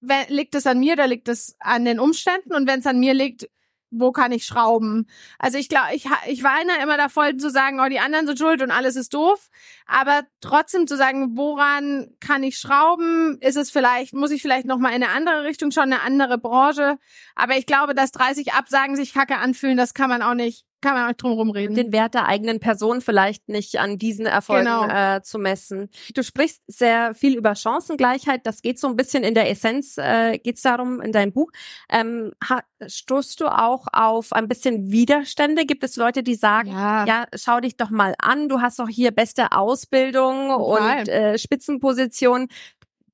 wenn, 0.00 0.28
liegt 0.28 0.54
es 0.54 0.66
an 0.66 0.80
mir 0.80 0.94
oder 0.94 1.06
liegt 1.06 1.28
es 1.28 1.56
an 1.60 1.84
den 1.84 2.00
Umständen? 2.00 2.54
Und 2.54 2.68
wenn 2.68 2.80
es 2.80 2.86
an 2.86 3.00
mir 3.00 3.14
liegt, 3.14 3.48
wo 3.90 4.12
kann 4.12 4.32
ich 4.32 4.44
schrauben? 4.44 5.08
Also 5.38 5.58
ich 5.58 5.68
glaube, 5.68 5.94
ich, 5.94 6.04
ich 6.26 6.42
weine 6.42 6.82
immer 6.82 6.96
davor 6.96 7.34
zu 7.36 7.50
sagen, 7.50 7.80
oh, 7.80 7.88
die 7.88 8.00
anderen 8.00 8.26
sind 8.26 8.38
schuld 8.38 8.62
und 8.62 8.70
alles 8.70 8.96
ist 8.96 9.14
doof. 9.14 9.48
Aber 9.86 10.24
trotzdem 10.40 10.86
zu 10.86 10.96
sagen, 10.96 11.36
woran 11.36 12.14
kann 12.20 12.42
ich 12.42 12.58
schrauben? 12.58 13.38
Ist 13.40 13.56
es 13.56 13.70
vielleicht, 13.70 14.12
muss 14.12 14.30
ich 14.30 14.42
vielleicht 14.42 14.66
nochmal 14.66 14.94
in 14.94 15.02
eine 15.02 15.12
andere 15.12 15.44
Richtung 15.44 15.70
schauen, 15.70 15.92
eine 15.92 16.02
andere 16.02 16.38
Branche? 16.38 16.98
Aber 17.34 17.56
ich 17.56 17.66
glaube, 17.66 17.94
dass 17.94 18.12
30 18.12 18.52
Absagen 18.52 18.96
sich 18.96 19.14
kacke 19.14 19.38
anfühlen, 19.38 19.76
das 19.76 19.94
kann 19.94 20.10
man 20.10 20.22
auch 20.22 20.34
nicht, 20.34 20.66
kann 20.80 20.94
man 20.94 21.10
auch 21.10 21.16
drum 21.16 21.32
rumreden. 21.32 21.74
Den 21.74 21.92
Wert 21.92 22.14
der 22.14 22.26
eigenen 22.26 22.60
Person 22.60 23.00
vielleicht 23.00 23.48
nicht 23.48 23.78
an 23.80 23.98
diesen 23.98 24.26
Erfolgen 24.26 24.64
Genau. 24.66 25.16
äh, 25.16 25.22
zu 25.22 25.38
messen. 25.38 25.88
Du 26.14 26.22
sprichst 26.22 26.62
sehr 26.66 27.14
viel 27.14 27.36
über 27.36 27.54
Chancengleichheit. 27.54 28.46
Das 28.46 28.62
geht 28.62 28.78
so 28.78 28.86
ein 28.86 28.96
bisschen 28.96 29.24
in 29.24 29.34
der 29.34 29.50
Essenz, 29.50 29.96
äh, 29.98 30.38
geht 30.38 30.56
es 30.56 30.62
darum 30.62 31.00
in 31.00 31.12
deinem 31.12 31.32
Buch. 31.32 31.50
Ähm, 31.90 32.32
ha, 32.48 32.60
stoßt 32.86 33.40
du 33.40 33.46
auch 33.48 33.86
auf 33.92 34.32
ein 34.32 34.46
bisschen 34.48 34.90
Widerstände? 34.92 35.66
Gibt 35.66 35.82
es 35.84 35.96
Leute, 35.96 36.22
die 36.22 36.34
sagen, 36.34 36.70
ja, 36.70 37.04
ja, 37.06 37.24
schau 37.34 37.60
dich 37.60 37.76
doch 37.76 37.90
mal 37.90 38.14
an, 38.18 38.48
du 38.48 38.60
hast 38.60 38.78
doch 38.78 38.88
hier 38.88 39.10
beste 39.10 39.52
Ausbildung 39.52 40.48
Total. 40.50 41.00
und 41.00 41.08
äh, 41.08 41.38
Spitzenposition, 41.38 42.48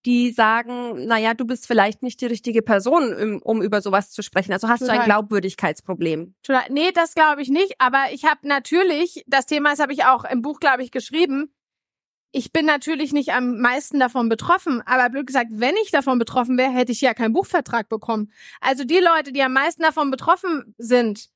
die 0.04 0.32
sagen, 0.32 1.06
naja, 1.06 1.32
du 1.34 1.46
bist 1.46 1.66
vielleicht 1.66 2.02
nicht 2.02 2.20
die 2.20 2.26
richtige 2.26 2.62
Person, 2.62 3.40
um, 3.42 3.62
über 3.62 3.80
sowas 3.80 4.10
zu 4.10 4.22
sprechen. 4.22 4.52
Also 4.52 4.68
hast 4.68 4.82
du 4.82 4.86
ein 4.86 4.98
Total. 4.98 5.06
Glaubwürdigkeitsproblem. 5.06 6.34
Total. 6.42 6.64
Nee, 6.68 6.92
das 6.92 7.14
glaube 7.14 7.40
ich 7.40 7.48
nicht. 7.48 7.74
Aber 7.78 8.04
ich 8.12 8.24
habe 8.24 8.46
natürlich, 8.46 9.24
das 9.26 9.46
Thema, 9.46 9.70
das 9.70 9.80
habe 9.80 9.92
ich 9.92 10.04
auch 10.04 10.24
im 10.24 10.42
Buch, 10.42 10.60
glaube 10.60 10.82
ich, 10.82 10.90
geschrieben. 10.90 11.54
Ich 12.32 12.52
bin 12.52 12.66
natürlich 12.66 13.12
nicht 13.12 13.32
am 13.32 13.60
meisten 13.60 14.00
davon 14.00 14.28
betroffen, 14.28 14.82
aber 14.86 15.08
blöd 15.08 15.28
gesagt, 15.28 15.50
wenn 15.52 15.76
ich 15.82 15.92
davon 15.92 16.18
betroffen 16.18 16.58
wäre, 16.58 16.72
hätte 16.72 16.92
ich 16.92 17.00
ja 17.00 17.14
keinen 17.14 17.32
Buchvertrag 17.32 17.88
bekommen. 17.88 18.32
Also 18.60 18.84
die 18.84 18.98
Leute, 18.98 19.32
die 19.32 19.42
am 19.42 19.52
meisten 19.52 19.82
davon 19.82 20.10
betroffen 20.10 20.74
sind, 20.76 21.28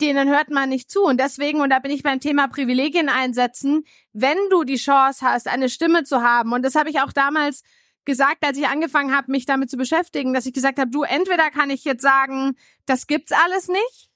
denen 0.00 0.28
hört 0.28 0.50
man 0.50 0.68
nicht 0.68 0.90
zu. 0.90 1.02
Und 1.02 1.18
deswegen, 1.18 1.60
und 1.60 1.70
da 1.70 1.78
bin 1.78 1.90
ich 1.90 2.02
beim 2.02 2.20
Thema 2.20 2.46
Privilegien 2.48 3.08
einsetzen, 3.08 3.84
wenn 4.12 4.36
du 4.50 4.64
die 4.64 4.76
Chance 4.76 5.24
hast, 5.24 5.48
eine 5.48 5.68
Stimme 5.68 6.04
zu 6.04 6.22
haben, 6.22 6.52
und 6.52 6.62
das 6.62 6.74
habe 6.74 6.90
ich 6.90 7.00
auch 7.00 7.12
damals 7.12 7.62
gesagt, 8.04 8.44
als 8.44 8.58
ich 8.58 8.66
angefangen 8.66 9.14
habe, 9.14 9.30
mich 9.30 9.46
damit 9.46 9.70
zu 9.70 9.76
beschäftigen, 9.76 10.34
dass 10.34 10.46
ich 10.46 10.52
gesagt 10.52 10.78
habe, 10.78 10.90
du, 10.90 11.02
entweder 11.02 11.50
kann 11.50 11.70
ich 11.70 11.84
jetzt 11.84 12.02
sagen, 12.02 12.56
das 12.86 13.06
gibt's 13.06 13.32
alles 13.32 13.68
nicht, 13.68 14.10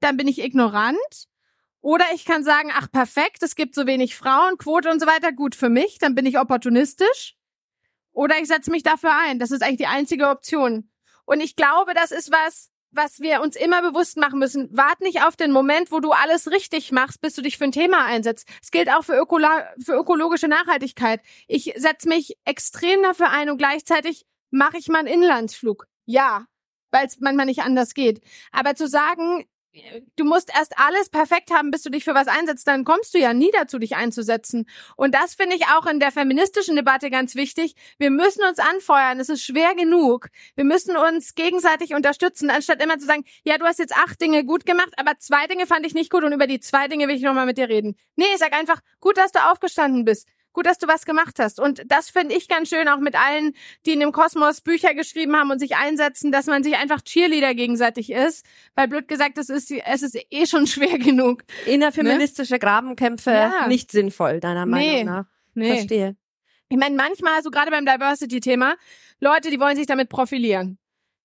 dann 0.00 0.16
bin 0.16 0.28
ich 0.28 0.42
ignorant. 0.42 1.28
Oder 1.80 2.04
ich 2.14 2.24
kann 2.24 2.42
sagen, 2.42 2.72
ach 2.74 2.90
perfekt, 2.90 3.42
es 3.42 3.54
gibt 3.54 3.74
so 3.74 3.86
wenig 3.86 4.16
Frauen, 4.16 4.58
Quote 4.58 4.90
und 4.90 5.00
so 5.00 5.06
weiter, 5.06 5.32
gut 5.32 5.54
für 5.54 5.68
mich, 5.68 5.98
dann 5.98 6.14
bin 6.14 6.26
ich 6.26 6.38
opportunistisch. 6.38 7.36
Oder 8.12 8.38
ich 8.40 8.48
setze 8.48 8.70
mich 8.70 8.82
dafür 8.82 9.14
ein. 9.14 9.38
Das 9.38 9.50
ist 9.50 9.62
eigentlich 9.62 9.76
die 9.76 9.86
einzige 9.86 10.28
Option. 10.28 10.90
Und 11.26 11.40
ich 11.40 11.54
glaube, 11.54 11.92
das 11.94 12.10
ist 12.10 12.32
was, 12.32 12.70
was 12.96 13.20
wir 13.20 13.40
uns 13.42 13.54
immer 13.56 13.82
bewusst 13.82 14.16
machen 14.16 14.38
müssen. 14.38 14.68
Wart 14.76 15.00
nicht 15.00 15.22
auf 15.22 15.36
den 15.36 15.52
Moment, 15.52 15.92
wo 15.92 16.00
du 16.00 16.12
alles 16.12 16.50
richtig 16.50 16.92
machst, 16.92 17.20
bis 17.20 17.34
du 17.34 17.42
dich 17.42 17.58
für 17.58 17.64
ein 17.64 17.72
Thema 17.72 18.04
einsetzt. 18.04 18.48
Es 18.62 18.70
gilt 18.70 18.90
auch 18.90 19.04
für, 19.04 19.16
Ökolo 19.16 19.48
für 19.78 19.94
ökologische 19.94 20.48
Nachhaltigkeit. 20.48 21.20
Ich 21.46 21.72
setze 21.76 22.08
mich 22.08 22.36
extrem 22.44 23.02
dafür 23.02 23.30
ein 23.30 23.50
und 23.50 23.58
gleichzeitig 23.58 24.26
mache 24.50 24.78
ich 24.78 24.88
mal 24.88 25.00
einen 25.00 25.08
Inlandsflug. 25.08 25.86
Ja, 26.06 26.46
weil 26.90 27.06
es 27.06 27.20
manchmal 27.20 27.46
nicht 27.46 27.60
anders 27.60 27.94
geht. 27.94 28.22
Aber 28.52 28.74
zu 28.74 28.88
sagen, 28.88 29.44
du 30.16 30.24
musst 30.24 30.50
erst 30.56 30.78
alles 30.78 31.08
perfekt 31.08 31.50
haben, 31.50 31.70
bis 31.70 31.82
du 31.82 31.90
dich 31.90 32.04
für 32.04 32.14
was 32.14 32.28
einsetzt, 32.28 32.66
dann 32.66 32.84
kommst 32.84 33.14
du 33.14 33.18
ja 33.18 33.32
nie 33.32 33.50
dazu, 33.52 33.78
dich 33.78 33.96
einzusetzen. 33.96 34.66
Und 34.96 35.14
das 35.14 35.34
finde 35.34 35.56
ich 35.56 35.66
auch 35.66 35.86
in 35.86 36.00
der 36.00 36.12
feministischen 36.12 36.76
Debatte 36.76 37.10
ganz 37.10 37.34
wichtig. 37.34 37.74
Wir 37.98 38.10
müssen 38.10 38.42
uns 38.44 38.58
anfeuern. 38.58 39.20
Es 39.20 39.28
ist 39.28 39.42
schwer 39.42 39.74
genug. 39.74 40.28
Wir 40.54 40.64
müssen 40.64 40.96
uns 40.96 41.34
gegenseitig 41.34 41.94
unterstützen, 41.94 42.50
anstatt 42.50 42.82
immer 42.82 42.98
zu 42.98 43.06
sagen, 43.06 43.24
ja, 43.44 43.58
du 43.58 43.64
hast 43.64 43.78
jetzt 43.78 43.96
acht 43.96 44.20
Dinge 44.20 44.44
gut 44.44 44.66
gemacht, 44.66 44.92
aber 44.96 45.18
zwei 45.18 45.46
Dinge 45.46 45.66
fand 45.66 45.86
ich 45.86 45.94
nicht 45.94 46.10
gut 46.10 46.24
und 46.24 46.32
über 46.32 46.46
die 46.46 46.60
zwei 46.60 46.88
Dinge 46.88 47.08
will 47.08 47.16
ich 47.16 47.22
nochmal 47.22 47.46
mit 47.46 47.58
dir 47.58 47.68
reden. 47.68 47.96
Nee, 48.16 48.26
ich 48.32 48.38
sag 48.38 48.52
einfach, 48.52 48.80
gut, 49.00 49.16
dass 49.16 49.32
du 49.32 49.40
aufgestanden 49.50 50.04
bist. 50.04 50.28
Gut, 50.56 50.64
dass 50.64 50.78
du 50.78 50.88
was 50.88 51.04
gemacht 51.04 51.38
hast. 51.38 51.60
Und 51.60 51.82
das 51.86 52.08
finde 52.08 52.34
ich 52.34 52.48
ganz 52.48 52.70
schön, 52.70 52.88
auch 52.88 52.98
mit 52.98 53.14
allen, 53.14 53.52
die 53.84 53.92
in 53.92 54.00
dem 54.00 54.10
Kosmos 54.10 54.62
Bücher 54.62 54.94
geschrieben 54.94 55.36
haben 55.36 55.50
und 55.50 55.58
sich 55.58 55.76
einsetzen, 55.76 56.32
dass 56.32 56.46
man 56.46 56.62
sich 56.64 56.76
einfach 56.76 57.02
Cheerleader 57.02 57.54
gegenseitig 57.54 58.10
ist. 58.10 58.46
Weil 58.74 58.88
blöd 58.88 59.06
gesagt, 59.06 59.36
es 59.36 59.50
ist, 59.50 59.70
es 59.70 60.02
ist 60.02 60.18
eh 60.30 60.46
schon 60.46 60.66
schwer 60.66 60.98
genug. 60.98 61.42
Innerfeministische 61.66 62.54
ne? 62.54 62.58
Grabenkämpfe 62.58 63.32
Ja. 63.32 63.68
nicht 63.68 63.92
sinnvoll, 63.92 64.40
deiner 64.40 64.64
Meinung 64.64 64.88
Nee. 64.94 65.04
nach. 65.04 65.26
Nee. 65.52 65.74
Verstehe. 65.74 66.16
Ich 66.70 66.78
meine, 66.78 66.96
manchmal, 66.96 67.42
so 67.42 67.50
gerade 67.50 67.70
beim 67.70 67.84
Diversity-Thema, 67.84 68.76
Leute, 69.20 69.50
die 69.50 69.60
wollen 69.60 69.76
sich 69.76 69.86
damit 69.86 70.08
profilieren. 70.08 70.78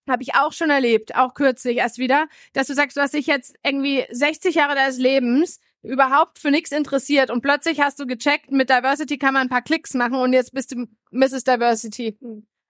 Habe 0.09 0.23
ich 0.23 0.35
auch 0.35 0.51
schon 0.51 0.69
erlebt, 0.71 1.15
auch 1.15 1.35
kürzlich 1.35 1.77
erst 1.77 1.99
wieder, 1.99 2.27
dass 2.51 2.67
du 2.67 2.73
sagst, 2.73 2.97
du 2.97 3.01
hast 3.01 3.13
dich 3.13 3.27
jetzt 3.27 3.55
irgendwie 3.63 4.03
60 4.11 4.55
Jahre 4.55 4.75
deines 4.75 4.97
Lebens 4.97 5.61
überhaupt 5.83 6.39
für 6.39 6.51
nichts 6.51 6.71
interessiert 6.71 7.31
und 7.31 7.41
plötzlich 7.41 7.81
hast 7.81 7.99
du 7.99 8.05
gecheckt, 8.05 8.51
mit 8.51 8.69
Diversity 8.69 9.17
kann 9.17 9.33
man 9.33 9.43
ein 9.43 9.49
paar 9.49 9.61
Klicks 9.61 9.93
machen 9.93 10.15
und 10.15 10.33
jetzt 10.33 10.53
bist 10.53 10.71
du 10.71 10.87
Mrs. 11.11 11.43
Diversity. 11.43 12.17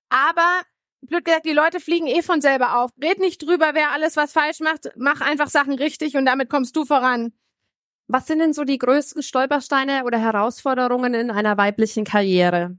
Aber 0.09 0.61
blöd 1.01 1.25
gesagt, 1.25 1.45
die 1.45 1.53
Leute 1.53 1.79
fliegen 1.79 2.07
eh 2.07 2.21
von 2.21 2.41
selber 2.41 2.77
auf. 2.77 2.91
Red 3.01 3.19
nicht 3.19 3.41
drüber, 3.41 3.71
wer 3.73 3.91
alles 3.91 4.15
was 4.17 4.31
falsch 4.31 4.59
macht. 4.59 4.89
Mach 4.95 5.21
einfach 5.21 5.49
Sachen 5.49 5.73
richtig 5.73 6.15
und 6.15 6.25
damit 6.25 6.49
kommst 6.49 6.75
du 6.75 6.85
voran. 6.85 7.33
Was 8.07 8.27
sind 8.27 8.39
denn 8.39 8.53
so 8.53 8.63
die 8.63 8.77
größten 8.77 9.23
Stolpersteine 9.23 10.03
oder 10.03 10.19
Herausforderungen 10.19 11.13
in 11.13 11.31
einer 11.31 11.57
weiblichen 11.57 12.03
Karriere? 12.03 12.77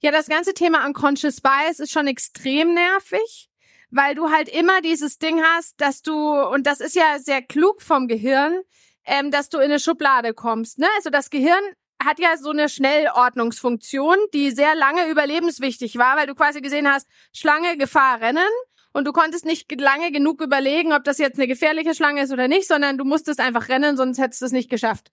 Ja, 0.00 0.10
das 0.10 0.26
ganze 0.26 0.54
Thema 0.54 0.86
Unconscious 0.86 1.40
Bias 1.40 1.80
ist 1.80 1.92
schon 1.92 2.06
extrem 2.06 2.74
nervig, 2.74 3.48
weil 3.90 4.14
du 4.14 4.30
halt 4.30 4.48
immer 4.48 4.80
dieses 4.80 5.18
Ding 5.18 5.42
hast, 5.42 5.80
dass 5.80 6.02
du, 6.02 6.12
und 6.12 6.66
das 6.66 6.80
ist 6.80 6.94
ja 6.94 7.18
sehr 7.18 7.42
klug 7.42 7.82
vom 7.82 8.08
Gehirn, 8.08 8.60
ähm, 9.08 9.30
dass 9.30 9.48
du 9.48 9.58
in 9.58 9.64
eine 9.64 9.80
Schublade 9.80 10.34
kommst. 10.34 10.78
Ne? 10.78 10.86
Also 10.96 11.10
das 11.10 11.30
Gehirn 11.30 11.62
hat 12.04 12.20
ja 12.20 12.36
so 12.36 12.50
eine 12.50 12.68
Schnellordnungsfunktion, 12.68 14.16
die 14.32 14.50
sehr 14.50 14.74
lange 14.74 15.08
überlebenswichtig 15.10 15.96
war, 15.98 16.16
weil 16.16 16.26
du 16.26 16.34
quasi 16.34 16.60
gesehen 16.60 16.88
hast, 16.88 17.08
Schlange, 17.32 17.76
Gefahr, 17.76 18.20
rennen. 18.20 18.48
Und 18.92 19.06
du 19.06 19.12
konntest 19.12 19.44
nicht 19.44 19.80
lange 19.80 20.12
genug 20.12 20.40
überlegen, 20.40 20.92
ob 20.92 21.04
das 21.04 21.18
jetzt 21.18 21.38
eine 21.38 21.46
gefährliche 21.46 21.94
Schlange 21.94 22.22
ist 22.22 22.32
oder 22.32 22.48
nicht, 22.48 22.68
sondern 22.68 22.98
du 22.98 23.04
musstest 23.04 23.40
einfach 23.40 23.68
rennen, 23.68 23.96
sonst 23.96 24.18
hättest 24.18 24.40
du 24.42 24.46
es 24.46 24.52
nicht 24.52 24.70
geschafft. 24.70 25.10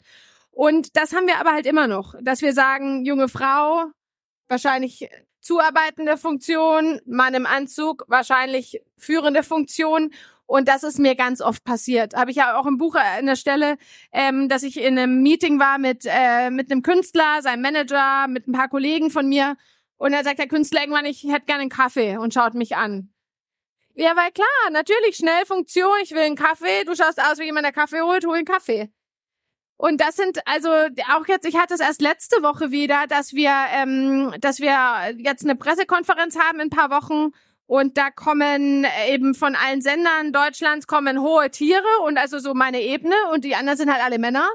Und 0.51 0.95
das 0.95 1.13
haben 1.13 1.27
wir 1.27 1.39
aber 1.39 1.51
halt 1.51 1.65
immer 1.65 1.87
noch, 1.87 2.15
dass 2.21 2.41
wir 2.41 2.53
sagen, 2.53 3.05
junge 3.05 3.27
Frau, 3.27 3.85
wahrscheinlich 4.47 5.09
zuarbeitende 5.41 6.17
Funktion, 6.17 6.99
Mann 7.05 7.33
im 7.33 7.45
Anzug, 7.45 8.05
wahrscheinlich 8.07 8.81
führende 8.97 9.43
Funktion. 9.43 10.11
Und 10.47 10.67
das 10.67 10.83
ist 10.83 10.99
mir 10.99 11.15
ganz 11.15 11.41
oft 11.41 11.63
passiert. 11.63 12.15
Habe 12.15 12.31
ich 12.31 12.37
ja 12.37 12.59
auch 12.59 12.67
im 12.67 12.77
Buch 12.77 12.95
an 12.95 13.25
der 13.25 13.35
Stelle, 13.35 13.77
ähm, 14.11 14.47
dass 14.47 14.63
ich 14.63 14.79
in 14.79 14.97
einem 14.97 15.23
Meeting 15.23 15.59
war 15.59 15.79
mit, 15.79 16.05
äh, 16.05 16.51
mit 16.51 16.71
einem 16.71 16.83
Künstler, 16.83 17.41
seinem 17.41 17.61
Manager, 17.61 18.27
mit 18.27 18.47
ein 18.47 18.51
paar 18.51 18.69
Kollegen 18.69 19.09
von 19.09 19.27
mir. 19.27 19.57
Und 19.97 20.11
da 20.11 20.23
sagt 20.23 20.39
der 20.39 20.47
Künstler 20.47 20.81
irgendwann, 20.81 21.05
ich 21.05 21.23
hätte 21.23 21.45
gerne 21.45 21.61
einen 21.61 21.69
Kaffee 21.69 22.17
und 22.17 22.33
schaut 22.33 22.53
mich 22.53 22.75
an. 22.75 23.11
Ja, 23.95 24.15
weil 24.15 24.31
klar, 24.31 24.71
natürlich, 24.71 25.15
schnell 25.15 25.45
Funktion, 25.45 25.93
ich 26.03 26.11
will 26.11 26.19
einen 26.19 26.35
Kaffee, 26.35 26.83
du 26.83 26.95
schaust 26.95 27.19
aus 27.19 27.39
wie 27.39 27.45
jemand, 27.45 27.65
der 27.65 27.71
Kaffee 27.71 28.01
holt, 28.01 28.25
hol 28.25 28.35
einen 28.35 28.45
Kaffee. 28.45 28.91
Und 29.77 29.99
das 29.99 30.15
sind 30.15 30.39
also 30.45 30.69
auch 30.69 31.27
jetzt, 31.27 31.45
ich 31.45 31.57
hatte 31.57 31.73
es 31.73 31.79
erst 31.79 32.01
letzte 32.01 32.43
Woche 32.43 32.71
wieder, 32.71 33.07
dass 33.07 33.33
wir, 33.33 33.51
ähm, 33.73 34.33
dass 34.39 34.59
wir 34.59 35.15
jetzt 35.17 35.43
eine 35.43 35.55
Pressekonferenz 35.55 36.37
haben 36.37 36.59
in 36.59 36.67
ein 36.67 36.69
paar 36.69 36.89
Wochen 36.89 37.31
und 37.67 37.97
da 37.97 38.11
kommen 38.11 38.85
eben 39.09 39.33
von 39.33 39.55
allen 39.55 39.81
Sendern 39.81 40.31
Deutschlands 40.31 40.87
kommen 40.87 41.21
hohe 41.21 41.49
Tiere 41.49 41.83
und 42.05 42.17
also 42.17 42.39
so 42.39 42.53
meine 42.53 42.81
Ebene 42.81 43.15
und 43.33 43.43
die 43.43 43.55
anderen 43.55 43.77
sind 43.77 43.91
halt 43.91 44.03
alle 44.03 44.19
Männer. 44.19 44.47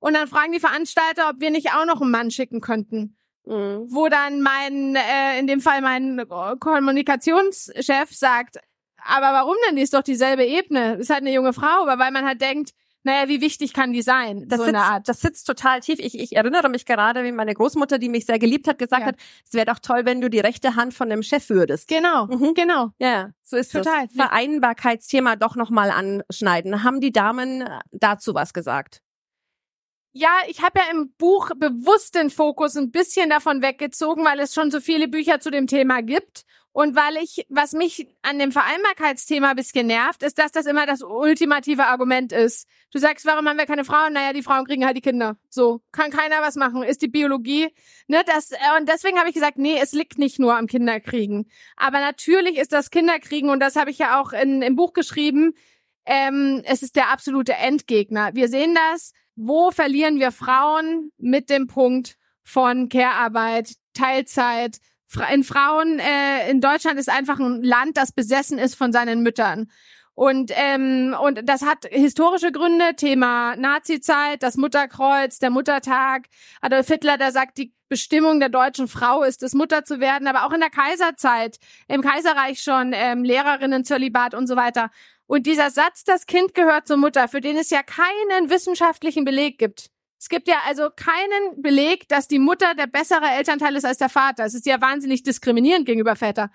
Und 0.00 0.14
dann 0.14 0.28
fragen 0.28 0.52
die 0.52 0.60
Veranstalter, 0.60 1.30
ob 1.30 1.40
wir 1.40 1.50
nicht 1.50 1.72
auch 1.72 1.86
noch 1.86 2.00
einen 2.00 2.10
Mann 2.10 2.30
schicken 2.30 2.60
könnten. 2.60 3.16
Mhm. 3.46 3.86
Wo 3.88 4.08
dann 4.08 4.42
mein, 4.42 4.94
äh, 4.96 5.38
in 5.38 5.46
dem 5.46 5.60
Fall 5.60 5.80
mein 5.80 6.22
Kommunikationschef 6.60 8.10
sagt, 8.10 8.58
aber 9.04 9.32
warum 9.32 9.56
denn? 9.66 9.76
Die 9.76 9.82
ist 9.82 9.94
doch 9.94 10.02
dieselbe 10.02 10.44
Ebene. 10.44 10.96
Ist 10.96 11.10
halt 11.10 11.22
eine 11.22 11.32
junge 11.32 11.52
Frau, 11.52 11.82
aber 11.82 11.98
weil 11.98 12.10
man 12.10 12.26
halt 12.26 12.42
denkt, 12.42 12.72
naja, 13.04 13.28
wie 13.28 13.40
wichtig 13.40 13.72
kann 13.72 13.92
die 13.92 14.02
sein? 14.02 14.44
Das, 14.48 14.58
so 14.58 14.64
sitzt, 14.64 14.74
eine 14.76 14.84
Art. 14.84 15.08
das 15.08 15.20
sitzt 15.20 15.46
total 15.46 15.80
tief. 15.80 15.98
Ich, 15.98 16.18
ich 16.18 16.36
erinnere 16.36 16.68
mich 16.68 16.84
gerade, 16.84 17.24
wie 17.24 17.32
meine 17.32 17.54
Großmutter, 17.54 17.98
die 17.98 18.08
mich 18.08 18.26
sehr 18.26 18.38
geliebt 18.38 18.68
hat, 18.68 18.78
gesagt 18.78 19.02
Ja. 19.02 19.06
hat, 19.08 19.16
es 19.46 19.54
wäre 19.54 19.66
doch 19.66 19.78
toll, 19.78 20.04
wenn 20.04 20.20
du 20.20 20.28
die 20.28 20.40
rechte 20.40 20.76
Hand 20.76 20.92
von 20.94 21.08
dem 21.08 21.22
Chef 21.22 21.48
würdest. 21.48 21.88
Genau, 21.88 22.26
Mhm. 22.26 22.54
genau. 22.54 22.90
Ja, 22.98 23.08
ja, 23.08 23.30
so 23.42 23.56
ist 23.56 23.72
Total. 23.72 24.06
das. 24.06 24.14
Vereinbarkeitsthema 24.16 25.36
doch 25.36 25.56
nochmal 25.56 25.90
anschneiden. 25.90 26.82
Haben 26.84 27.00
die 27.00 27.12
Damen 27.12 27.62
äh, 27.62 27.78
dazu 27.92 28.34
was 28.34 28.52
gesagt? 28.52 29.00
Ja, 30.12 30.30
ich 30.48 30.62
habe 30.62 30.80
ja 30.80 30.90
im 30.90 31.12
Buch 31.18 31.50
bewusst 31.56 32.14
den 32.14 32.30
Fokus 32.30 32.76
ein 32.76 32.90
bisschen 32.90 33.30
davon 33.30 33.62
weggezogen, 33.62 34.24
weil 34.24 34.40
es 34.40 34.54
schon 34.54 34.70
so 34.70 34.80
viele 34.80 35.06
Bücher 35.06 35.38
zu 35.38 35.50
dem 35.50 35.66
Thema 35.66 36.02
gibt. 36.02 36.44
Und 36.78 36.94
weil 36.94 37.16
ich, 37.16 37.44
was 37.48 37.72
mich 37.72 38.06
an 38.22 38.38
dem 38.38 38.52
Vereinbarkeitsthema 38.52 39.50
ein 39.50 39.56
bisschen 39.56 39.88
nervt, 39.88 40.22
ist, 40.22 40.38
dass 40.38 40.52
das 40.52 40.64
immer 40.66 40.86
das 40.86 41.02
ultimative 41.02 41.86
Argument 41.86 42.30
ist. 42.30 42.68
Du 42.92 43.00
sagst, 43.00 43.26
warum 43.26 43.48
haben 43.48 43.58
wir 43.58 43.66
keine 43.66 43.84
Frauen? 43.84 44.12
Naja, 44.12 44.32
die 44.32 44.44
Frauen 44.44 44.64
kriegen 44.64 44.86
halt 44.86 44.96
die 44.96 45.00
Kinder. 45.00 45.36
So, 45.48 45.80
kann 45.90 46.12
keiner 46.12 46.40
was 46.40 46.54
machen, 46.54 46.84
ist 46.84 47.02
die 47.02 47.08
Biologie. 47.08 47.74
Ne, 48.06 48.22
das, 48.24 48.52
äh, 48.52 48.58
und 48.78 48.88
deswegen 48.88 49.18
habe 49.18 49.28
ich 49.28 49.34
gesagt, 49.34 49.58
nee, 49.58 49.76
es 49.76 49.90
liegt 49.90 50.18
nicht 50.18 50.38
nur 50.38 50.56
am 50.56 50.68
Kinderkriegen. 50.68 51.50
Aber 51.74 51.98
natürlich 51.98 52.58
ist 52.58 52.72
das 52.72 52.92
Kinderkriegen, 52.92 53.50
und 53.50 53.58
das 53.58 53.74
habe 53.74 53.90
ich 53.90 53.98
ja 53.98 54.20
auch 54.20 54.32
in, 54.32 54.62
im 54.62 54.76
Buch 54.76 54.92
geschrieben, 54.92 55.54
ähm, 56.06 56.62
es 56.64 56.84
ist 56.84 56.94
der 56.94 57.10
absolute 57.10 57.54
Endgegner. 57.54 58.36
Wir 58.36 58.46
sehen 58.46 58.76
das, 58.76 59.14
wo 59.34 59.72
verlieren 59.72 60.20
wir 60.20 60.30
Frauen 60.30 61.10
mit 61.18 61.50
dem 61.50 61.66
Punkt 61.66 62.18
von 62.44 62.88
Care-Arbeit, 62.88 63.72
Teilzeit. 63.94 64.78
In 65.32 65.44
Frauen, 65.44 65.98
äh, 65.98 66.50
in 66.50 66.60
Deutschland 66.60 66.98
ist 66.98 67.08
einfach 67.08 67.38
ein 67.38 67.62
Land, 67.62 67.96
das 67.96 68.12
besessen 68.12 68.58
ist 68.58 68.74
von 68.74 68.92
seinen 68.92 69.22
Müttern. 69.22 69.70
Und, 70.14 70.50
ähm, 70.56 71.14
und 71.22 71.48
das 71.48 71.62
hat 71.62 71.86
historische 71.88 72.50
Gründe, 72.50 72.96
Thema 72.96 73.54
Nazi-Zeit, 73.54 74.42
das 74.42 74.56
Mutterkreuz, 74.56 75.38
der 75.38 75.50
Muttertag. 75.50 76.26
Adolf 76.60 76.88
Hitler, 76.88 77.18
der 77.18 77.30
sagt, 77.30 77.56
die 77.56 77.72
Bestimmung 77.88 78.40
der 78.40 78.48
deutschen 78.48 78.88
Frau 78.88 79.22
ist 79.22 79.44
es, 79.44 79.54
Mutter 79.54 79.84
zu 79.84 80.00
werden, 80.00 80.26
aber 80.26 80.44
auch 80.44 80.52
in 80.52 80.58
der 80.58 80.70
Kaiserzeit, 80.70 81.58
im 81.86 82.02
Kaiserreich 82.02 82.60
schon, 82.60 82.92
ähm, 82.94 83.22
Lehrerinnen, 83.22 83.84
Zölibat 83.84 84.34
und 84.34 84.48
so 84.48 84.56
weiter. 84.56 84.90
Und 85.28 85.46
dieser 85.46 85.70
Satz, 85.70 86.04
das 86.04 86.26
Kind 86.26 86.52
gehört 86.52 86.88
zur 86.88 86.96
Mutter, 86.96 87.28
für 87.28 87.40
den 87.40 87.56
es 87.56 87.70
ja 87.70 87.82
keinen 87.84 88.50
wissenschaftlichen 88.50 89.24
Beleg 89.24 89.56
gibt. 89.58 89.90
Es 90.18 90.28
gibt 90.28 90.48
ja 90.48 90.56
also 90.66 90.90
keinen 90.90 91.62
Beleg, 91.62 92.08
dass 92.08 92.26
die 92.26 92.40
Mutter 92.40 92.74
der 92.74 92.88
bessere 92.88 93.26
Elternteil 93.26 93.76
ist 93.76 93.84
als 93.84 93.98
der 93.98 94.08
Vater. 94.08 94.44
Es 94.44 94.54
ist 94.54 94.66
ja 94.66 94.80
wahnsinnig 94.80 95.22
diskriminierend 95.22 95.86
gegenüber 95.86 96.16
Väter. 96.16 96.50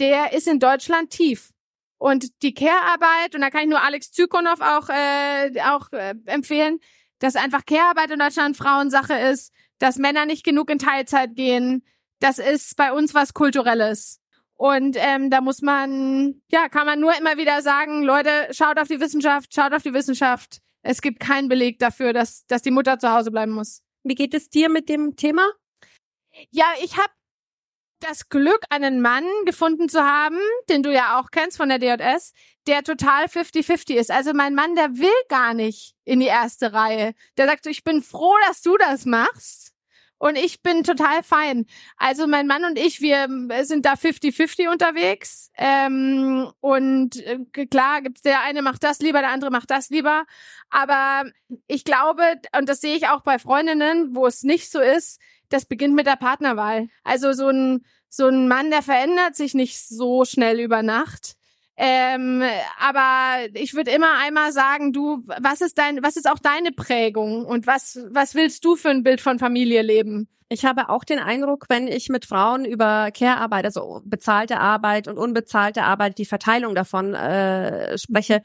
Der 0.00 0.32
ist 0.32 0.48
in 0.48 0.58
Deutschland 0.58 1.10
tief. 1.10 1.52
Und 1.98 2.42
die 2.42 2.54
Care-Arbeit, 2.54 3.36
und 3.36 3.42
da 3.42 3.50
kann 3.50 3.62
ich 3.62 3.68
nur 3.68 3.80
Alex 3.80 4.10
Zykonow 4.10 4.60
auch, 4.60 4.88
äh, 4.88 5.60
auch 5.60 5.92
äh, 5.92 6.14
empfehlen, 6.26 6.80
dass 7.20 7.36
einfach 7.36 7.64
Care-Arbeit 7.64 8.10
in 8.10 8.18
Deutschland 8.18 8.56
Frauensache 8.56 9.14
ist, 9.14 9.52
dass 9.78 9.98
Männer 9.98 10.26
nicht 10.26 10.44
genug 10.44 10.68
in 10.68 10.78
Teilzeit 10.78 11.36
gehen. 11.36 11.84
Das 12.18 12.38
ist 12.38 12.76
bei 12.76 12.92
uns 12.92 13.14
was 13.14 13.34
Kulturelles. 13.34 14.20
Und 14.54 14.96
ähm, 14.98 15.30
da 15.30 15.40
muss 15.40 15.62
man, 15.62 16.42
ja, 16.50 16.68
kann 16.68 16.86
man 16.86 16.98
nur 16.98 17.16
immer 17.16 17.36
wieder 17.36 17.62
sagen, 17.62 18.02
Leute, 18.02 18.48
schaut 18.50 18.78
auf 18.78 18.88
die 18.88 19.00
Wissenschaft, 19.00 19.54
schaut 19.54 19.72
auf 19.72 19.82
die 19.82 19.94
Wissenschaft. 19.94 20.60
Es 20.82 21.00
gibt 21.00 21.20
keinen 21.20 21.48
Beleg 21.48 21.78
dafür, 21.78 22.12
dass, 22.12 22.46
dass 22.46 22.62
die 22.62 22.70
Mutter 22.70 22.98
zu 22.98 23.10
Hause 23.10 23.30
bleiben 23.30 23.52
muss. 23.52 23.82
Wie 24.04 24.14
geht 24.14 24.34
es 24.34 24.50
dir 24.50 24.68
mit 24.68 24.88
dem 24.88 25.16
Thema? 25.16 25.48
Ja, 26.50 26.66
ich 26.82 26.96
habe 26.96 27.12
das 28.00 28.28
Glück, 28.28 28.64
einen 28.68 29.00
Mann 29.00 29.24
gefunden 29.44 29.88
zu 29.88 30.02
haben, 30.02 30.38
den 30.68 30.82
du 30.82 30.92
ja 30.92 31.20
auch 31.20 31.30
kennst 31.30 31.56
von 31.56 31.68
der 31.68 31.78
DJS, 31.78 32.32
der 32.66 32.82
total 32.82 33.26
50-50 33.26 33.94
ist. 33.94 34.10
Also 34.10 34.32
mein 34.34 34.54
Mann, 34.54 34.74
der 34.74 34.96
will 34.96 35.10
gar 35.28 35.54
nicht 35.54 35.94
in 36.04 36.20
die 36.20 36.26
erste 36.26 36.72
Reihe. 36.72 37.14
Der 37.36 37.46
sagt 37.46 37.64
so, 37.64 37.70
ich 37.70 37.84
bin 37.84 38.02
froh, 38.02 38.34
dass 38.46 38.62
du 38.62 38.76
das 38.76 39.04
machst. 39.04 39.71
Und 40.22 40.36
ich 40.36 40.62
bin 40.62 40.84
total 40.84 41.24
fein. 41.24 41.66
Also 41.96 42.28
mein 42.28 42.46
Mann 42.46 42.64
und 42.64 42.78
ich, 42.78 43.00
wir 43.00 43.26
sind 43.64 43.84
da 43.84 43.94
50-50 43.94 44.70
unterwegs. 44.70 45.50
Ähm, 45.56 46.48
und 46.60 47.16
äh, 47.26 47.66
klar, 47.66 48.02
gibt's 48.02 48.22
der 48.22 48.40
eine 48.42 48.62
macht 48.62 48.84
das 48.84 49.00
lieber, 49.00 49.18
der 49.18 49.30
andere 49.30 49.50
macht 49.50 49.72
das 49.72 49.90
lieber. 49.90 50.24
Aber 50.70 51.28
ich 51.66 51.82
glaube, 51.82 52.22
und 52.56 52.68
das 52.68 52.80
sehe 52.80 52.94
ich 52.94 53.08
auch 53.08 53.22
bei 53.22 53.40
Freundinnen, 53.40 54.14
wo 54.14 54.24
es 54.24 54.44
nicht 54.44 54.70
so 54.70 54.78
ist, 54.78 55.20
das 55.48 55.64
beginnt 55.64 55.96
mit 55.96 56.06
der 56.06 56.14
Partnerwahl. 56.14 56.86
Also 57.02 57.32
so 57.32 57.48
ein, 57.48 57.84
so 58.08 58.28
ein 58.28 58.46
Mann, 58.46 58.70
der 58.70 58.82
verändert 58.82 59.34
sich 59.34 59.54
nicht 59.54 59.84
so 59.84 60.24
schnell 60.24 60.60
über 60.60 60.84
Nacht. 60.84 61.34
Ähm, 61.84 62.44
aber 62.78 63.48
ich 63.54 63.74
würde 63.74 63.90
immer 63.90 64.16
einmal 64.20 64.52
sagen, 64.52 64.92
du, 64.92 65.24
was 65.40 65.60
ist 65.60 65.78
dein, 65.78 66.00
was 66.00 66.16
ist 66.16 66.30
auch 66.30 66.38
deine 66.38 66.70
Prägung 66.70 67.44
und 67.44 67.66
was, 67.66 67.98
was 68.10 68.36
willst 68.36 68.64
du 68.64 68.76
für 68.76 68.90
ein 68.90 69.02
Bild 69.02 69.20
von 69.20 69.40
Familie 69.40 69.82
leben? 69.82 70.28
Ich 70.48 70.64
habe 70.64 70.90
auch 70.90 71.02
den 71.02 71.18
Eindruck, 71.18 71.64
wenn 71.68 71.88
ich 71.88 72.08
mit 72.08 72.24
Frauen 72.24 72.64
über 72.64 73.10
Care-Arbeit, 73.10 73.64
also 73.64 74.00
bezahlte 74.04 74.60
Arbeit 74.60 75.08
und 75.08 75.18
unbezahlte 75.18 75.82
Arbeit, 75.82 76.18
die 76.18 76.24
Verteilung 76.24 76.76
davon 76.76 77.14
äh, 77.14 77.98
spreche, 77.98 78.44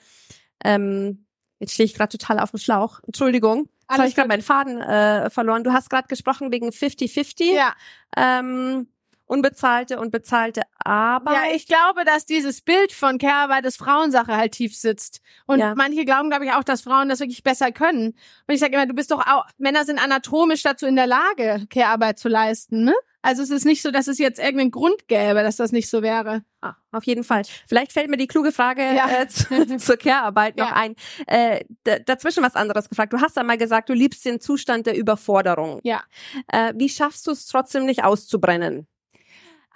ähm, 0.63 1.27
jetzt 1.59 1.75
stehe 1.75 1.85
ich 1.85 1.93
gerade 1.93 2.17
total 2.17 2.39
auf 2.39 2.49
dem 2.49 2.59
Schlauch. 2.59 3.01
Entschuldigung. 3.05 3.69
Jetzt 3.87 3.99
habe 3.99 4.07
ich 4.07 4.15
gerade 4.15 4.29
meinen 4.29 4.41
Faden 4.41 4.81
äh, 4.81 5.29
verloren. 5.29 5.63
Du 5.63 5.73
hast 5.73 5.91
gerade 5.91 6.07
gesprochen 6.07 6.51
wegen 6.51 6.69
50-50. 6.69 7.53
Ja. 7.53 7.75
Ähm, 8.17 8.87
unbezahlte 9.27 9.99
und 9.99 10.11
bezahlte 10.11 10.61
Arbeit. 10.83 11.35
Ja, 11.35 11.55
ich 11.55 11.67
glaube, 11.67 12.05
dass 12.05 12.25
dieses 12.25 12.61
Bild 12.61 12.91
von 12.91 13.17
Care-Arbeit 13.17 13.65
als 13.65 13.75
Frauensache 13.75 14.35
halt 14.35 14.53
tief 14.53 14.75
sitzt. 14.75 15.21
Und 15.45 15.59
Ja. 15.59 15.73
manche 15.75 16.05
glauben, 16.05 16.29
glaube 16.29 16.45
ich, 16.45 16.51
auch, 16.53 16.63
dass 16.63 16.81
Frauen 16.81 17.09
das 17.09 17.19
wirklich 17.19 17.43
besser 17.43 17.71
können. 17.71 18.07
Und 18.47 18.53
ich 18.53 18.59
sage 18.59 18.73
immer, 18.73 18.85
du 18.87 18.93
bist 18.95 19.11
doch 19.11 19.25
auch, 19.27 19.45
Männer 19.57 19.83
sind 19.85 20.03
anatomisch 20.03 20.63
dazu 20.63 20.85
in 20.87 20.95
der 20.95 21.07
Lage, 21.07 21.67
Care-Arbeit 21.69 22.17
zu 22.19 22.29
leisten, 22.29 22.83
ne? 22.85 22.93
Also 23.23 23.43
es 23.43 23.49
ist 23.49 23.65
nicht 23.65 23.81
so, 23.81 23.91
dass 23.91 24.07
es 24.07 24.19
jetzt 24.19 24.39
irgendeinen 24.39 24.71
Grund 24.71 25.07
gäbe, 25.09 25.43
dass 25.43 25.57
das 25.57 25.73
nicht 25.73 25.89
so 25.89 26.01
wäre. 26.01 26.43
Ah, 26.61 26.75
auf 26.93 27.03
jeden 27.03 27.25
Fall. 27.25 27.41
Vielleicht 27.67 27.91
fällt 27.91 28.09
mir 28.09 28.15
die 28.15 28.27
kluge 28.27 28.53
Frage 28.53 28.81
Ja. 28.81 29.09
äh, 29.09 29.27
zu, 29.27 29.43
zur 29.77 29.97
Care-Arbeit 29.97 30.55
noch 30.55 30.69
Ja. 30.69 30.75
ein. 30.75 30.95
Äh, 31.25 31.65
dazwischen 32.05 32.41
was 32.43 32.55
anderes 32.55 32.87
gefragt. 32.87 33.11
Du 33.11 33.19
hast 33.19 33.37
einmal 33.37 33.57
gesagt, 33.57 33.89
du 33.89 33.93
liebst 33.93 34.23
den 34.23 34.39
Zustand 34.39 34.85
der 34.85 34.95
Überforderung. 34.95 35.81
Ja. 35.83 36.03
Äh, 36.47 36.73
wie 36.77 36.87
schaffst 36.87 37.27
du 37.27 37.31
es 37.31 37.47
trotzdem 37.47 37.85
nicht 37.85 38.05
auszubrennen? 38.05 38.87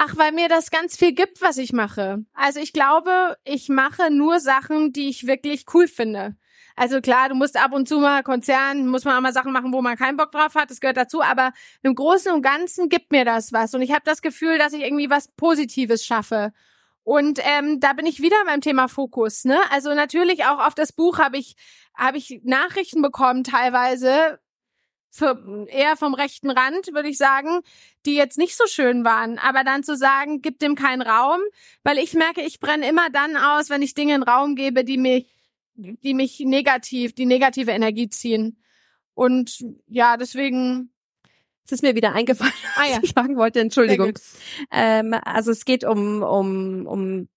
Ach, 0.04 0.18
weil 0.18 0.32
mir 0.32 0.50
das 0.50 0.72
ganz 0.72 0.98
viel 0.98 1.14
gibt, 1.14 1.44
was 1.44 1.60
ich 1.60 1.74
mache. 1.74 2.26
Also 2.34 2.60
ich 2.60 2.74
glaube, 2.74 3.38
ich 3.44 3.70
mache 3.70 4.10
nur 4.10 4.40
Sachen, 4.40 4.94
die 4.94 5.10
ich 5.10 5.28
wirklich 5.28 5.66
cool 5.76 5.88
finde. 5.88 6.36
Also 6.76 7.02
klar, 7.02 7.30
du 7.30 7.36
musst 7.36 7.56
ab 7.56 7.72
und 7.72 7.88
zu 7.88 8.00
mal 8.00 8.24
Konzern, 8.24 8.88
muss 8.88 9.06
man 9.06 9.16
auch 9.16 9.22
mal 9.22 9.32
Sachen 9.32 9.52
machen, 9.52 9.72
wo 9.72 9.84
man 9.84 9.98
keinen 9.98 10.18
Bock 10.18 10.32
drauf 10.32 10.56
hat, 10.56 10.72
das 10.72 10.80
gehört 10.80 10.98
dazu, 10.98 11.22
aber 11.22 11.54
im 11.84 11.94
Großen 11.94 12.32
und 12.32 12.42
Ganzen 12.42 12.90
gibt 12.90 13.12
mir 13.12 13.26
das 13.26 13.54
was 13.54 13.76
und 13.76 13.84
ich 13.84 13.92
habe 13.92 14.02
das 14.04 14.24
Gefühl, 14.24 14.58
dass 14.58 14.74
ich 14.74 14.82
irgendwie 14.82 15.12
was 15.12 15.28
Positives 15.28 16.04
schaffe. 16.04 16.52
Und 17.04 17.40
ähm, 17.44 17.80
da 17.80 17.94
bin 17.94 18.08
ich 18.08 18.24
wieder 18.24 18.38
beim 18.48 18.62
Thema 18.62 18.88
Fokus. 18.88 19.46
Ne? 19.46 19.60
Also 19.70 19.94
natürlich 19.94 20.46
auch 20.46 20.66
auf 20.66 20.74
das 20.74 20.94
Buch 20.94 21.20
habe 21.20 21.38
ich 21.38 21.56
habe 21.96 22.18
ich 22.18 22.42
Nachrichten 22.44 23.04
bekommen 23.04 23.44
teilweise 23.44 24.40
für, 25.12 25.68
eher 25.68 25.98
vom 25.98 26.14
rechten 26.14 26.50
Rand, 26.50 26.94
würde 26.94 27.10
ich 27.10 27.18
sagen, 27.18 27.60
die 28.06 28.16
jetzt 28.16 28.38
nicht 28.38 28.56
so 28.56 28.66
schön 28.66 29.04
waren. 29.04 29.38
Aber 29.38 29.64
dann 29.64 29.84
zu 29.84 29.98
sagen, 29.98 30.42
gib 30.42 30.58
dem 30.60 30.76
keinen 30.76 31.02
Raum, 31.02 31.42
weil 31.84 31.98
ich 31.98 32.14
merke, 32.14 32.42
ich 32.42 32.60
brenne 32.60 32.88
immer 32.88 33.10
dann 33.10 33.36
aus, 33.36 33.70
wenn 33.70 33.82
ich 33.82 33.94
Dinge 33.94 34.14
einen 34.14 34.24
Raum 34.24 34.56
gebe, 34.56 34.86
die 34.86 34.98
mich, 34.98 35.28
die 35.76 36.14
mich 36.14 36.40
negativ, 36.40 37.14
die 37.14 37.26
negative 37.26 37.72
Energie 37.72 38.10
ziehen. 38.10 38.58
Und 39.14 39.64
ja, 39.88 40.18
deswegen. 40.18 40.92
Es 41.64 41.74
ist 41.74 41.84
mir 41.84 41.96
wieder 41.96 42.14
eingefallen, 42.14 42.54
Ah 42.76 42.86
ja. 42.86 42.98
was 42.98 43.04
ich 43.04 43.12
sagen 43.12 43.38
wollte. 43.38 43.60
Entschuldigung. 43.60 44.14
Ähm, 44.72 45.14
also 45.24 45.52
es 45.52 45.64
geht 45.64 45.84
um, 45.84 46.24
um, 46.24 46.88
um 46.88 47.30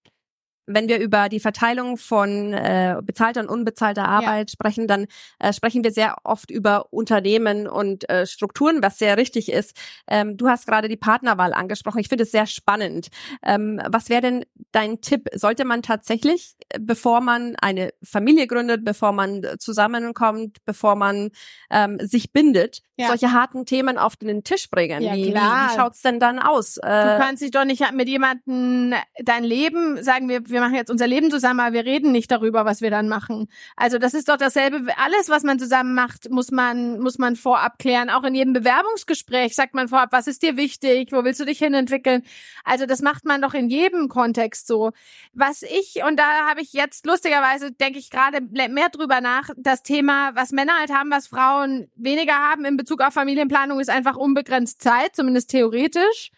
wenn 0.67 0.87
wir 0.87 0.99
über 0.99 1.29
die 1.29 1.39
Verteilung 1.39 1.97
von 1.97 2.53
äh, 2.53 2.97
bezahlter 3.03 3.41
und 3.41 3.49
unbezahlter 3.49 4.07
Arbeit 4.07 4.51
sprechen, 4.51 4.87
dann 4.87 5.05
äh, 5.39 5.53
sprechen 5.53 5.83
wir 5.83 5.91
sehr 5.91 6.15
oft 6.23 6.49
über 6.51 6.91
Unternehmen 6.91 7.67
und 7.67 8.09
äh, 8.09 8.25
Strukturen, 8.25 8.81
was 8.81 8.97
sehr 8.97 9.17
richtig 9.17 9.51
ist. 9.51 9.75
Ähm, 10.07 10.37
du 10.37 10.47
hast 10.49 10.65
gerade 10.67 10.87
die 10.87 10.97
Partnerwahl 10.97 11.53
angesprochen. 11.53 11.99
Ich 11.99 12.07
finde 12.09 12.23
es 12.23 12.31
sehr 12.31 12.47
spannend. 12.47 13.09
Ähm, 13.43 13.81
was 13.87 14.09
wäre 14.09 14.21
denn 14.21 14.45
dein 14.71 15.01
Tipp? 15.01 15.27
Sollte 15.33 15.65
man 15.65 15.81
tatsächlich, 15.81 16.55
äh, 16.69 16.79
bevor 16.79 17.21
man 17.21 17.55
eine 17.61 17.91
Familie 18.03 18.47
gründet, 18.47 18.83
bevor 18.83 19.11
man 19.11 19.45
zusammenkommt, 19.59 20.57
bevor 20.65 20.95
man 20.95 21.29
ähm, 21.69 21.99
sich 22.01 22.31
bindet, 22.33 22.81
Ja. 22.97 23.07
solche 23.07 23.31
harten 23.33 23.65
Themen 23.65 23.97
auf 23.97 24.15
den 24.15 24.43
Tisch 24.43 24.69
bringen? 24.69 25.01
Ja, 25.03 25.13
wie, 25.13 25.25
wie, 25.25 25.31
klar. 25.31 25.69
wie 25.69 25.75
schaut's 25.75 26.01
denn 26.01 26.19
dann 26.19 26.39
aus? 26.39 26.75
Du 26.75 26.81
Äh, 26.87 27.17
kannst 27.19 27.43
dich 27.43 27.51
doch 27.51 27.65
nicht 27.65 27.83
mit 27.93 28.07
jemandem 28.07 28.93
dein 29.23 29.43
Leben, 29.43 30.01
sagen 30.03 30.29
wir, 30.29 30.49
wir 30.55 30.61
machen 30.61 30.75
jetzt 30.75 30.89
unser 30.89 31.05
Leben 31.05 31.29
zusammen, 31.29 31.59
aber 31.59 31.73
wir 31.73 31.85
reden 31.85 32.13
nicht 32.13 32.31
darüber, 32.31 32.63
was 32.63 32.79
wir 32.81 32.89
dann 32.89 33.09
machen. 33.09 33.49
Also 33.75 33.97
das 33.97 34.13
ist 34.13 34.29
doch 34.29 34.37
dasselbe. 34.37 34.87
Alles, 34.97 35.29
was 35.29 35.43
man 35.43 35.59
zusammen 35.59 35.93
macht, 35.93 36.29
muss 36.31 36.49
man, 36.49 36.99
muss 36.99 37.17
man 37.17 37.35
vorab 37.35 37.77
klären. 37.77 38.09
Auch 38.09 38.23
in 38.23 38.33
jedem 38.33 38.53
Bewerbungsgespräch 38.53 39.53
sagt 39.53 39.73
man 39.73 39.89
vorab, 39.89 40.13
was 40.13 40.27
ist 40.27 40.43
dir 40.43 40.55
wichtig? 40.55 41.11
Wo 41.11 41.25
willst 41.25 41.41
du 41.41 41.45
dich 41.45 41.59
hinentwickeln? 41.59 42.23
Also 42.63 42.85
das 42.85 43.01
macht 43.01 43.25
man 43.25 43.41
doch 43.41 43.53
in 43.53 43.69
jedem 43.69 44.07
Kontext 44.07 44.65
so. 44.65 44.91
Was 45.33 45.61
ich, 45.61 46.01
und 46.07 46.17
da 46.17 46.47
habe 46.49 46.61
ich 46.61 46.71
jetzt 46.71 47.05
lustigerweise, 47.05 47.73
denke 47.73 47.99
ich 47.99 48.09
gerade 48.09 48.39
mehr 48.41 48.89
drüber 48.89 49.19
nach, 49.19 49.49
das 49.57 49.83
Thema, 49.83 50.33
was 50.35 50.53
Männer 50.53 50.79
halt 50.79 50.91
haben, 50.91 51.11
was 51.11 51.27
Frauen 51.27 51.89
weniger 51.95 52.35
haben 52.35 52.63
in 52.63 52.77
Bezug 52.77 53.01
auf 53.01 53.13
Familienplanung, 53.13 53.81
ist 53.81 53.89
einfach 53.89 54.15
unbegrenzt 54.15 54.81
Zeit, 54.81 55.15
zumindest 55.17 55.49
theoretisch. 55.49 56.31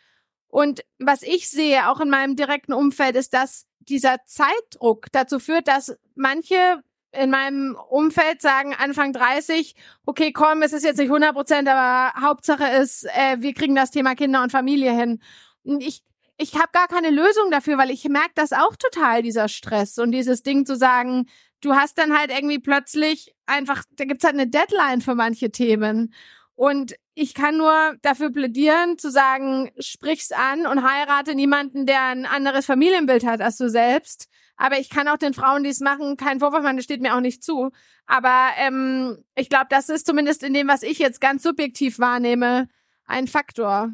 Und 0.50 0.84
was 1.00 1.24
ich 1.24 1.50
sehe, 1.50 1.90
auch 1.90 2.00
in 2.00 2.10
meinem 2.10 2.36
direkten 2.36 2.74
Umfeld, 2.74 3.16
ist, 3.16 3.34
dass 3.34 3.66
dieser 3.80 4.18
Zeitdruck 4.26 5.08
dazu 5.12 5.40
führt, 5.40 5.68
dass 5.68 5.98
manche 6.16 6.82
in 7.12 7.30
meinem 7.30 7.78
Umfeld 7.90 8.42
sagen, 8.42 8.76
Anfang 8.78 9.14
30, 9.14 9.76
okay, 10.06 10.32
komm, 10.32 10.62
es 10.62 10.74
ist 10.74 10.84
jetzt 10.84 10.98
nicht 10.98 11.10
100 11.10 11.34
Prozent, 11.34 11.68
aber 11.68 12.14
Hauptsache 12.22 12.68
ist, 12.82 13.06
äh, 13.06 13.38
wir 13.40 13.54
kriegen 13.54 13.76
das 13.76 13.92
Thema 13.92 14.16
Kinder 14.16 14.44
und 14.44 14.52
Familie 14.52 14.92
hin. 14.92 15.22
Und 15.64 15.82
ich, 15.82 16.04
ich 16.38 16.56
habe 16.56 16.70
gar 16.74 16.88
keine 16.88 17.10
Lösung 17.10 17.50
dafür, 17.50 17.78
weil 17.78 17.92
ich 17.92 18.04
merke 18.06 18.34
das 18.36 18.54
auch 18.54 18.76
total, 18.76 19.24
dieser 19.24 19.48
Stress 19.48 19.98
und 19.98 20.12
dieses 20.12 20.44
Ding 20.44 20.66
zu 20.66 20.76
sagen, 20.76 21.28
du 21.62 21.74
hast 21.74 21.98
dann 21.98 22.18
halt 22.18 22.32
irgendwie 22.32 22.60
plötzlich 22.60 23.34
einfach, 23.46 23.84
da 23.92 24.06
gibt's 24.06 24.26
halt 24.26 24.36
eine 24.36 24.48
Deadline 24.48 25.02
für 25.02 25.16
manche 25.16 25.50
Themen. 25.50 26.14
Und 26.56 26.96
ich 27.19 27.34
kann 27.34 27.58
nur 27.58 27.95
dafür 28.03 28.32
plädieren, 28.32 28.99
zu 28.99 29.10
sagen, 29.10 29.71
sprich's 29.80 30.32
an 30.32 30.67
und 30.67 30.88
heirate 30.88 31.34
niemanden, 31.34 31.88
der 31.88 32.03
ein 32.03 32.27
anderes 32.27 32.67
Familienbild 32.67 33.25
hat 33.25 33.41
als 33.41 33.58
du 33.58 33.71
selbst. 33.71 34.30
Aber 34.56 34.77
ich 34.77 34.91
kann 34.91 35.08
auch 35.08 35.17
den 35.17 35.34
Frauen, 35.34 35.63
die 35.63 35.71
es 35.71 35.80
machen, 35.80 36.15
keinen 36.15 36.39
Vorwurf 36.39 36.62
machen, 36.62 36.77
das 36.77 36.86
steht 36.86 37.01
mir 37.01 37.15
auch 37.15 37.19
nicht 37.19 37.43
zu. 37.43 37.71
Aber 38.06 38.51
ähm, 38.58 39.17
ich 39.34 39.49
glaube, 39.49 39.65
das 39.69 39.89
ist 39.89 40.06
zumindest 40.06 40.43
in 40.43 40.53
dem, 40.53 40.67
was 40.67 40.84
ich 40.84 40.99
jetzt 40.99 41.19
ganz 41.19 41.41
subjektiv 41.41 41.97
wahrnehme, 41.97 42.69
ein 43.06 43.27
Faktor. 43.27 43.89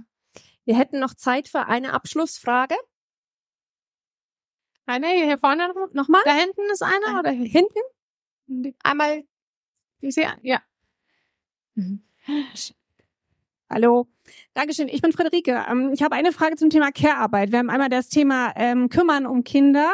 wir 0.66 0.78
hätten 0.78 1.00
noch 1.00 1.14
Zeit 1.14 1.48
für 1.48 1.68
eine 1.68 1.94
Abschlussfrage. 1.94 2.76
Einer 4.86 5.08
hier 5.08 5.38
vorne 5.38 5.70
noch? 5.70 5.94
Nochmal? 5.94 6.22
Da 6.26 6.34
hinten 6.34 6.70
ist 6.74 6.84
einer 6.84 7.20
oder 7.20 7.32
hier? 7.32 7.48
Hinten? 7.48 8.76
Einmal. 8.84 9.24
Ich 10.02 10.14
sehe, 10.14 10.38
ja. 10.42 10.62
Hallo. 13.70 14.08
Dankeschön. 14.54 14.88
Ich 14.88 15.02
bin 15.02 15.12
Friederike. 15.12 15.66
Ähm, 15.70 15.92
Ich 15.94 16.04
habe 16.04 16.16
eine 16.16 16.32
Frage 16.32 16.56
zum 16.56 16.70
Thema 16.70 16.92
Care-Arbeit. 16.92 17.52
Wir 17.52 17.60
haben 17.60 17.70
einmal 17.70 17.90
das 17.90 18.10
Thema 18.10 18.54
ähm, 18.56 18.90
Kümmern 18.90 19.26
um 19.26 19.44
Kinder 19.44 19.92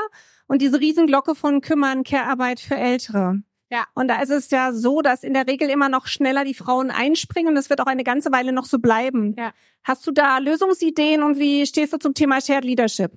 und 0.47 0.61
diese 0.61 0.79
Riesenglocke 0.79 1.35
von 1.35 1.61
Kümmern, 1.61 2.03
Care-Arbeit 2.03 2.59
für 2.59 2.75
Ältere. 2.75 3.41
Ja. 3.71 3.85
Und 3.93 4.07
da 4.07 4.21
ist 4.21 4.31
es 4.31 4.49
ja 4.49 4.73
so, 4.73 5.01
dass 5.01 5.23
in 5.23 5.33
der 5.33 5.47
Regel 5.47 5.69
immer 5.69 5.89
noch 5.89 6.07
schneller 6.07 6.43
die 6.43 6.55
Frauen 6.55 6.89
einspringen 6.89 7.51
und 7.51 7.57
es 7.57 7.69
wird 7.69 7.81
auch 7.81 7.85
eine 7.85 8.03
ganze 8.03 8.31
Weile 8.31 8.51
noch 8.51 8.65
so 8.65 8.79
bleiben. 8.79 9.35
Ja. 9.37 9.53
Hast 9.83 10.05
du 10.07 10.11
da 10.11 10.39
Lösungsideen 10.39 11.21
und 11.21 11.37
wie 11.37 11.65
stehst 11.65 11.93
du 11.93 11.97
zum 11.97 12.13
Thema 12.15 12.41
Shared 12.41 12.65
Leadership? 12.65 13.11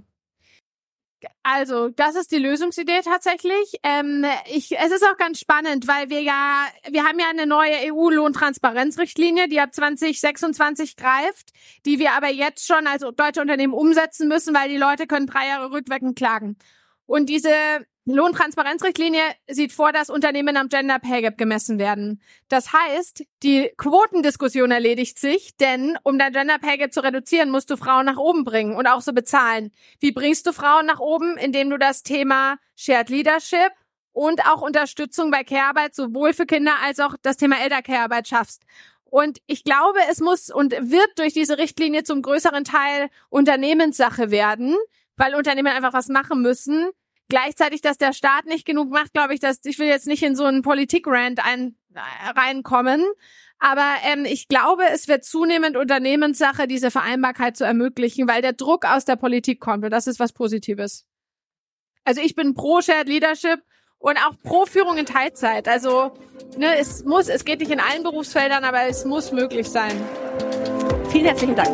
Also, 1.43 1.89
das 1.89 2.17
ist 2.17 2.33
die 2.33 2.39
Lösungsidee 2.39 3.01
tatsächlich. 3.03 3.77
Ähm, 3.83 4.25
ich, 4.47 4.79
es 4.79 4.93
ist 4.93 5.05
auch 5.05 5.17
ganz 5.17 5.39
spannend, 5.41 5.89
weil 5.89 6.11
wir 6.11 6.23
ja, 6.23 6.67
wir 6.89 7.05
haben 7.05 7.19
ja 7.19 7.27
eine 7.29 7.47
neue 7.47 7.93
EU-Lohntransparenzrichtlinie, 7.93 9.49
die 9.49 9.61
ab 9.61 9.75
2026 9.75 10.97
greift, 10.97 11.53
die 11.87 11.99
wir 11.99 12.13
aber 12.13 12.29
jetzt 12.29 12.67
schon 12.67 12.87
als 12.87 13.05
deutsche 13.17 13.41
Unternehmen 13.41 13.75
umsetzen 13.75 14.29
müssen, 14.29 14.55
weil 14.55 14.69
die 14.69 14.79
Leute 14.79 15.07
können 15.07 15.27
drei 15.27 15.49
Jahre 15.49 15.71
rückwirkend 15.73 16.17
klagen. 16.17 16.57
Und 17.07 17.29
diese 17.29 17.51
Lohntransparenzrichtlinie 18.05 19.23
sieht 19.49 19.73
vor, 19.73 19.93
dass 19.93 20.11
Unternehmen 20.11 20.57
am 20.57 20.69
Gender 20.69 20.99
Pay 20.99 21.23
Gap 21.23 21.39
gemessen 21.39 21.79
werden. 21.79 22.21
Das 22.49 22.73
heißt, 22.73 23.25
die 23.45 23.71
Quotendiskussion 23.77 24.73
erledigt 24.73 25.21
sich, 25.21 25.57
denn 25.57 25.97
um 26.03 26.19
dein 26.19 26.33
Gender 26.33 26.59
Pay 26.59 26.79
Gap 26.79 26.93
zu 26.93 27.03
reduzieren, 27.05 27.51
musst 27.51 27.71
du 27.71 27.77
Frauen 27.77 28.07
nach 28.07 28.17
oben 28.17 28.43
bringen 28.43 28.75
und 28.75 28.89
auch 28.89 29.03
so 29.03 29.13
bezahlen. 29.13 29.71
Wie 30.01 30.11
bringst 30.11 30.47
du 30.47 30.53
Frauen 30.53 30.87
nach 30.87 30.99
oben? 30.99 31.37
Indem 31.37 31.71
du 31.71 31.79
das 31.79 32.03
Thema 32.03 32.57
Shared 32.75 33.09
Leadership 33.09 33.71
und 34.13 34.45
auch 34.47 34.63
Unterstützung 34.63 35.31
bei 35.31 35.45
Care-Arbeit 35.45 35.95
sowohl 35.95 36.33
für 36.33 36.47
Kinder 36.47 36.75
als 36.83 36.99
auch 36.99 37.15
das 37.23 37.37
Thema 37.37 37.61
Eltercare-Arbeit 37.61 38.27
schaffst. 38.27 38.65
Und 39.05 39.39
ich 39.47 39.63
glaube, 39.63 39.99
es 40.11 40.21
muss 40.21 40.51
und 40.51 40.73
wird 40.73 41.19
durch 41.19 41.35
diese 41.35 41.59
Richtlinie 41.59 42.03
zum 42.03 42.23
größeren 42.23 42.65
Teil 42.65 43.11
Unternehmenssache 43.29 44.31
werden, 44.31 44.77
weil 45.17 45.35
Unternehmen 45.35 45.73
einfach 45.73 45.93
was 45.93 46.09
machen 46.09 46.43
müssen. 46.43 46.91
Gleichzeitig, 47.33 47.81
dass 47.81 47.97
der 47.97 48.13
Staat 48.13 48.45
nicht 48.45 48.67
genug 48.67 48.91
macht, 48.91 49.15
glaube 49.15 49.33
ich, 49.33 49.41
dass 49.41 49.65
ich 49.65 49.79
will 49.79 49.87
jetzt 49.87 50.07
nicht 50.07 50.23
in 50.23 50.37
so 50.37 50.45
einen 50.45 50.61
Politikrand 50.61 51.43
ein, 51.43 51.77
äh, 51.95 51.99
reinkommen. 52.39 53.03
Aber 53.59 53.89
ähm, 54.05 54.27
ich 54.27 54.49
glaube, 54.49 54.83
es 54.93 55.09
wird 55.09 55.25
zunehmend 55.25 55.79
Unternehmenssache, 55.79 56.67
diese 56.67 56.91
Vereinbarkeit 56.91 57.57
zu 57.57 57.65
ermöglichen, 57.65 58.29
weil 58.29 58.43
der 58.43 58.53
Druck 58.53 58.85
aus 58.85 59.07
der 59.07 59.17
Politik 59.17 59.61
kommt 59.61 59.83
und 59.83 59.91
das 59.91 60.07
ist 60.07 60.21
was 60.21 60.35
Positives. 60.35 61.07
Also 62.05 62.21
ich 62.21 62.35
bin 62.35 62.53
pro 62.53 62.83
Shared 62.83 63.09
Leadership 63.09 63.63
und 63.97 64.19
auch 64.19 64.37
pro 64.43 64.67
Führung 64.67 64.99
in 64.99 65.07
Teilzeit. 65.07 65.69
Also 65.69 66.13
ne, 66.59 66.77
es 66.77 67.03
muss, 67.05 67.29
es 67.29 67.47
geht 67.47 67.61
nicht 67.61 67.73
in 67.73 67.81
allen 67.81 68.03
Berufsfeldern, 68.03 68.63
aber 68.63 68.83
es 68.83 69.07
muss 69.07 69.33
möglich 69.33 69.71
sein. 69.71 69.99
Vielen 71.11 71.25
herzlichen 71.25 71.57
Dank. 71.57 71.71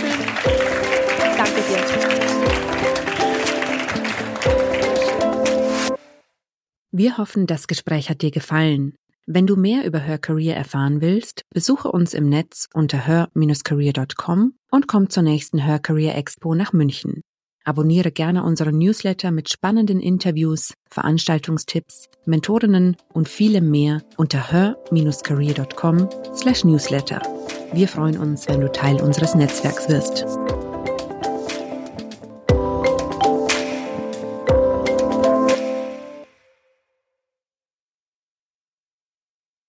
Schön. 0.00 0.12
Danke 1.36 1.60
dir. 1.68 1.97
Wir 6.90 7.18
hoffen, 7.18 7.46
das 7.46 7.66
Gespräch 7.66 8.08
hat 8.08 8.22
dir 8.22 8.30
gefallen. 8.30 8.94
Wenn 9.26 9.46
du 9.46 9.56
mehr 9.56 9.84
über 9.84 9.98
Her 9.98 10.16
Career 10.16 10.56
erfahren 10.56 11.02
willst, 11.02 11.42
besuche 11.52 11.92
uns 11.92 12.14
im 12.14 12.30
Netz 12.30 12.66
unter 12.72 13.06
her-career.com 13.06 14.54
und 14.70 14.88
komm 14.88 15.10
zur 15.10 15.22
nächsten 15.22 15.58
Her 15.58 15.80
Career 15.80 16.16
Expo 16.16 16.54
nach 16.54 16.72
München. 16.72 17.20
Abonniere 17.62 18.10
gerne 18.10 18.42
unseren 18.42 18.78
Newsletter 18.78 19.30
mit 19.30 19.50
spannenden 19.50 20.00
Interviews, 20.00 20.72
Veranstaltungstipps, 20.88 22.06
Mentorinnen 22.24 22.96
und 23.12 23.28
vielem 23.28 23.70
mehr 23.70 24.00
unter 24.16 24.50
her-career.com 24.50 26.08
slash 26.34 26.64
newsletter. 26.64 27.20
Wir 27.74 27.86
freuen 27.86 28.16
uns, 28.16 28.48
wenn 28.48 28.62
du 28.62 28.72
Teil 28.72 29.02
unseres 29.02 29.34
Netzwerks 29.34 29.90
wirst. 29.90 30.24